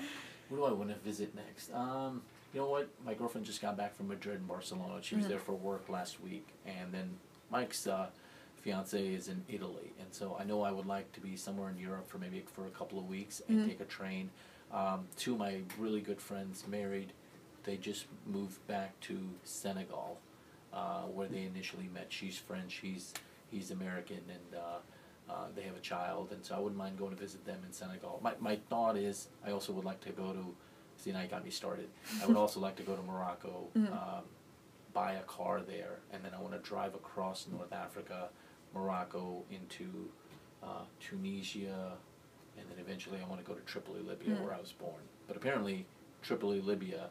where 0.48 0.60
do 0.60 0.64
I 0.64 0.72
want 0.72 0.90
to 0.90 0.96
visit 0.96 1.34
next? 1.34 1.74
Um, 1.74 2.22
you 2.54 2.60
know 2.60 2.70
what? 2.70 2.88
My 3.04 3.12
girlfriend 3.14 3.46
just 3.46 3.60
got 3.60 3.76
back 3.76 3.94
from 3.96 4.08
Madrid 4.08 4.36
and 4.36 4.48
Barcelona. 4.48 5.00
She 5.02 5.16
was 5.16 5.24
Mhm. 5.26 5.28
there 5.28 5.38
for 5.40 5.52
work 5.54 5.88
last 5.90 6.22
week, 6.22 6.46
and 6.64 6.94
then 6.94 7.18
Mike's 7.50 7.86
uh, 7.86 8.06
fiance 8.68 9.14
is 9.14 9.28
in 9.28 9.42
Italy, 9.48 9.92
and 9.98 10.12
so 10.12 10.36
I 10.38 10.44
know 10.44 10.60
I 10.62 10.70
would 10.70 10.84
like 10.84 11.10
to 11.12 11.20
be 11.20 11.36
somewhere 11.36 11.70
in 11.70 11.78
Europe 11.78 12.06
for 12.10 12.18
maybe 12.18 12.44
for 12.52 12.66
a 12.66 12.70
couple 12.70 12.98
of 12.98 13.08
weeks 13.08 13.40
and 13.48 13.60
Mhm. 13.60 13.66
take 13.66 13.80
a 13.80 13.86
train. 13.86 14.30
Um, 14.70 15.08
two 15.16 15.32
of 15.32 15.38
my 15.38 15.62
really 15.78 16.02
good 16.02 16.20
friends 16.20 16.66
married. 16.66 17.12
They 17.64 17.78
just 17.78 18.04
moved 18.26 18.66
back 18.66 19.00
to 19.08 19.16
Senegal, 19.44 20.20
uh, 20.72 21.04
where 21.04 21.28
they 21.28 21.44
initially 21.44 21.88
met. 21.88 22.12
She's 22.12 22.36
French. 22.36 22.74
He's 22.74 23.14
he's 23.50 23.70
American, 23.70 24.20
and 24.36 24.54
uh, 24.54 25.32
uh, 25.32 25.46
they 25.54 25.62
have 25.62 25.76
a 25.76 25.80
child, 25.80 26.30
and 26.32 26.44
so 26.44 26.54
I 26.54 26.58
wouldn't 26.58 26.76
mind 26.76 26.98
going 26.98 27.12
to 27.16 27.16
visit 27.26 27.46
them 27.46 27.60
in 27.64 27.72
Senegal. 27.72 28.20
My 28.22 28.34
my 28.38 28.56
thought 28.68 28.96
is 28.98 29.28
I 29.46 29.50
also 29.52 29.72
would 29.72 29.86
like 29.86 30.00
to 30.02 30.12
go 30.12 30.34
to. 30.34 30.54
See 30.98 31.10
now 31.12 31.22
you 31.22 31.28
got 31.28 31.42
me 31.44 31.50
started. 31.50 31.88
I 32.22 32.26
would 32.26 32.36
also 32.44 32.60
like 32.60 32.76
to 32.76 32.82
go 32.82 32.94
to 32.96 33.02
Morocco, 33.02 33.68
Mhm. 33.74 33.92
um, 33.92 34.24
buy 34.92 35.12
a 35.14 35.22
car 35.22 35.62
there, 35.62 36.00
and 36.12 36.22
then 36.22 36.34
I 36.34 36.40
want 36.44 36.52
to 36.52 36.58
drive 36.72 36.94
across 36.94 37.46
North 37.48 37.72
Africa, 37.72 38.28
Morocco 38.74 39.44
into 39.50 40.08
uh, 40.62 40.84
Tunisia, 41.00 41.92
and 42.58 42.66
then 42.68 42.78
eventually 42.78 43.18
I 43.24 43.28
want 43.28 43.40
to 43.40 43.46
go 43.46 43.54
to 43.54 43.64
Tripoli, 43.64 44.00
Libya, 44.00 44.34
Mm. 44.34 44.42
where 44.44 44.52
I 44.54 44.60
was 44.60 44.72
born. 44.72 45.00
But 45.26 45.36
apparently, 45.36 45.86
Tripoli, 46.22 46.60
Libya, 46.60 47.10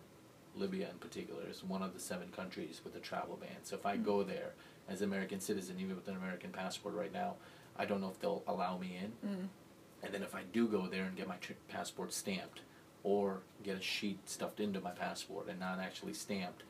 Libya 0.55 0.89
in 0.89 0.97
particular, 0.97 1.43
is 1.49 1.63
one 1.63 1.81
of 1.81 1.93
the 1.93 1.99
seven 1.99 2.29
countries 2.31 2.81
with 2.83 2.95
a 2.95 2.99
travel 2.99 3.37
ban. 3.37 3.63
So 3.63 3.75
if 3.75 3.85
I 3.85 3.97
Mm. 3.97 4.03
go 4.03 4.23
there 4.23 4.53
as 4.89 5.01
an 5.01 5.07
American 5.09 5.39
citizen, 5.39 5.79
even 5.79 5.95
with 5.95 6.07
an 6.07 6.15
American 6.15 6.51
passport 6.51 6.93
right 6.95 7.11
now, 7.13 7.35
I 7.77 7.85
don't 7.85 8.01
know 8.01 8.09
if 8.09 8.19
they'll 8.19 8.43
allow 8.47 8.77
me 8.77 8.97
in. 8.97 9.11
Mm. 9.29 9.49
And 10.03 10.13
then 10.13 10.23
if 10.23 10.35
I 10.35 10.43
do 10.43 10.67
go 10.67 10.87
there 10.87 11.05
and 11.05 11.15
get 11.15 11.27
my 11.27 11.37
passport 11.69 12.11
stamped, 12.13 12.61
or 13.03 13.41
get 13.63 13.77
a 13.77 13.81
sheet 13.81 14.27
stuffed 14.27 14.59
into 14.59 14.81
my 14.81 14.91
passport 14.91 15.47
and 15.47 15.59
not 15.59 15.79
actually 15.79 16.13
stamped, 16.13 16.63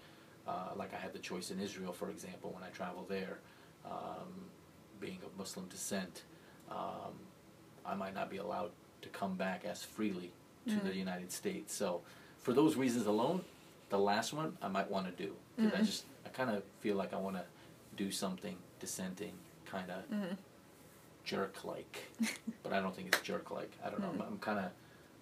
uh, 0.47 0.71
like 0.75 0.93
I 0.93 0.97
had 0.97 1.13
the 1.13 1.19
choice 1.19 1.49
in 1.49 1.59
Israel, 1.59 1.91
for 1.93 2.09
example, 2.11 2.51
when 2.51 2.63
I 2.63 2.69
traveled 2.69 3.09
there, 3.09 3.39
um, 3.85 4.49
being 4.99 5.19
of 5.25 5.37
Muslim 5.37 5.67
descent, 5.67 6.23
um, 6.69 7.13
I 7.85 7.95
might 7.95 8.13
not 8.13 8.29
be 8.29 8.37
allowed 8.37 8.71
to 9.01 9.09
come 9.09 9.35
back 9.35 9.63
as 9.65 9.83
freely 9.83 10.31
to 10.67 10.75
Mhm. 10.75 10.83
the 10.83 10.95
United 10.95 11.31
States. 11.31 11.73
So, 11.73 12.01
for 12.39 12.53
those 12.53 12.75
reasons 12.75 13.05
alone, 13.05 13.43
the 13.89 13.99
last 13.99 14.33
one 14.33 14.57
I 14.61 14.67
might 14.67 14.89
want 14.89 15.05
to 15.07 15.23
do 15.23 15.35
because 15.55 15.73
I 15.73 15.81
Mhm. 15.81 15.85
just 15.85 16.05
I 16.25 16.29
kind 16.29 16.49
of 16.49 16.63
feel 16.81 16.95
like 16.97 17.13
I 17.13 17.17
want 17.17 17.37
to 17.37 17.45
do 17.95 18.11
something 18.11 18.57
dissenting, 18.79 19.33
kind 19.65 19.89
of 19.89 20.03
Mm. 20.09 20.37
jerk 21.23 21.63
like, 21.63 22.11
but 22.63 22.73
I 22.73 22.81
don't 22.81 22.93
think 22.95 23.07
it's 23.07 23.21
jerk 23.21 23.49
like. 23.49 23.71
I 23.83 23.89
don't 23.89 24.01
know. 24.01 24.09
I'm, 24.09 24.17
Mm. 24.19 24.27
I'm 24.27 24.39
kind 24.39 24.59
of, 24.59 24.71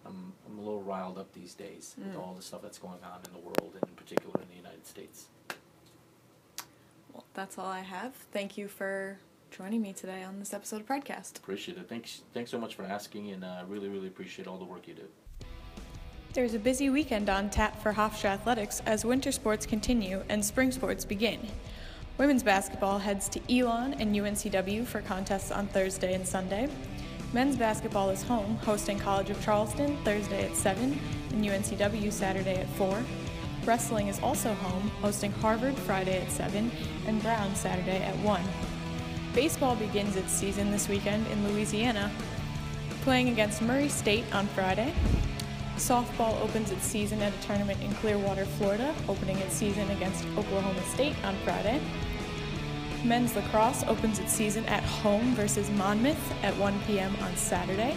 I'm, 0.05 0.33
I'm 0.47 0.57
a 0.57 0.61
little 0.61 0.81
riled 0.83 1.17
up 1.19 1.31
these 1.33 1.53
days 1.53 1.95
with 1.97 2.13
Mm. 2.15 2.19
all 2.19 2.33
the 2.33 2.41
stuff 2.41 2.61
that's 2.63 2.79
going 2.79 3.03
on 3.03 3.21
in 3.25 3.33
the 3.33 3.39
world, 3.39 3.71
and 3.79 3.83
in 3.89 3.95
particular 3.95 4.41
in 4.41 4.49
the 4.49 4.55
United 4.55 4.85
States. 4.87 5.27
Well, 7.13 7.25
that's 7.33 7.57
all 7.57 7.67
I 7.67 7.81
have. 7.81 8.13
Thank 8.31 8.57
you 8.57 8.67
for 8.67 9.19
joining 9.55 9.81
me 9.81 9.93
today 9.93 10.21
on 10.21 10.37
this 10.37 10.53
episode 10.53 10.81
of 10.81 10.85
Pridecast. 10.85 11.37
Appreciate 11.37 11.77
it. 11.77 11.87
Thanks, 11.87 12.23
thanks 12.33 12.51
so 12.51 12.59
much 12.59 12.75
for 12.75 12.83
asking, 12.83 13.31
and 13.31 13.45
uh, 13.45 13.63
really, 13.69 13.87
really 13.87 14.07
appreciate 14.07 14.49
all 14.49 14.57
the 14.57 14.65
work 14.65 14.85
you 14.85 14.93
do. 14.93 15.07
There's 16.33 16.55
a 16.55 16.59
busy 16.59 16.89
weekend 16.89 17.29
on 17.29 17.49
tap 17.49 17.81
for 17.81 17.93
Hofstra 17.93 18.31
Athletics 18.31 18.81
as 18.85 19.05
winter 19.05 19.31
sports 19.31 19.65
continue 19.65 20.21
and 20.27 20.43
spring 20.43 20.73
sports 20.73 21.05
begin. 21.05 21.39
Women's 22.17 22.43
basketball 22.43 22.99
heads 22.99 23.29
to 23.29 23.39
Elon 23.49 23.93
and 23.93 24.13
UNCW 24.13 24.85
for 24.85 24.99
contests 25.01 25.51
on 25.51 25.67
Thursday 25.67 26.15
and 26.15 26.27
Sunday. 26.27 26.67
Men's 27.31 27.55
basketball 27.55 28.09
is 28.09 28.23
home, 28.23 28.57
hosting 28.57 28.99
College 28.99 29.29
of 29.29 29.41
Charleston 29.41 29.95
Thursday 30.03 30.49
at 30.49 30.55
7 30.57 30.99
and 31.31 31.45
UNCW 31.45 32.11
Saturday 32.11 32.55
at 32.55 32.67
4. 32.71 33.01
Wrestling 33.63 34.09
is 34.09 34.19
also 34.19 34.53
home, 34.55 34.89
hosting 35.01 35.31
Harvard 35.31 35.77
Friday 35.77 36.21
at 36.21 36.29
7 36.29 36.69
and 37.07 37.21
Brown 37.23 37.55
Saturday 37.55 37.99
at 37.99 38.17
1. 38.17 38.41
Baseball 39.35 39.75
begins 39.75 40.15
its 40.15 40.31
season 40.31 40.71
this 40.71 40.87
weekend 40.87 41.27
in 41.27 41.45
Louisiana, 41.51 42.09
playing 43.01 43.27
against 43.27 43.61
Murray 43.61 43.89
State 43.89 44.23
on 44.33 44.47
Friday. 44.47 44.93
Softball 45.75 46.39
opens 46.39 46.71
its 46.71 46.85
season 46.85 47.21
at 47.21 47.33
a 47.33 47.41
tournament 47.45 47.81
in 47.81 47.93
Clearwater, 47.95 48.45
Florida, 48.45 48.95
opening 49.09 49.37
its 49.39 49.53
season 49.53 49.91
against 49.91 50.25
Oklahoma 50.37 50.81
State 50.83 51.17
on 51.25 51.35
Friday. 51.43 51.81
Men's 53.03 53.35
lacrosse 53.35 53.83
opens 53.83 54.19
its 54.19 54.31
season 54.31 54.65
at 54.67 54.83
home 54.83 55.35
versus 55.35 55.69
Monmouth 55.71 56.33
at 56.41 56.55
1 56.55 56.79
p.m. 56.87 57.13
on 57.21 57.35
Saturday. 57.35 57.93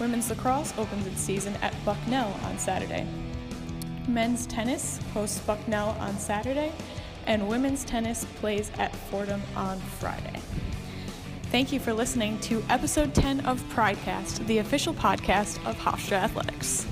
Women's 0.00 0.28
lacrosse 0.28 0.76
opens 0.76 1.06
its 1.06 1.20
season 1.20 1.54
at 1.62 1.72
Bucknell 1.84 2.34
on 2.42 2.58
Saturday. 2.58 3.06
Men's 4.08 4.48
tennis 4.48 4.98
hosts 5.14 5.38
Bucknell 5.38 5.90
on 6.00 6.18
Saturday, 6.18 6.72
and 7.26 7.48
women's 7.48 7.84
tennis 7.84 8.24
plays 8.40 8.72
at 8.78 8.94
Fordham 8.94 9.42
on 9.54 9.78
Friday. 9.78 10.40
Thank 11.50 11.72
you 11.72 11.78
for 11.78 11.92
listening 11.92 12.38
to 12.40 12.62
episode 12.68 13.14
10 13.14 13.46
of 13.46 13.62
Pridecast, 13.70 14.46
the 14.46 14.58
official 14.58 14.92
podcast 14.92 15.64
of 15.64 15.76
Hofstra 15.76 16.18
Athletics. 16.18 16.86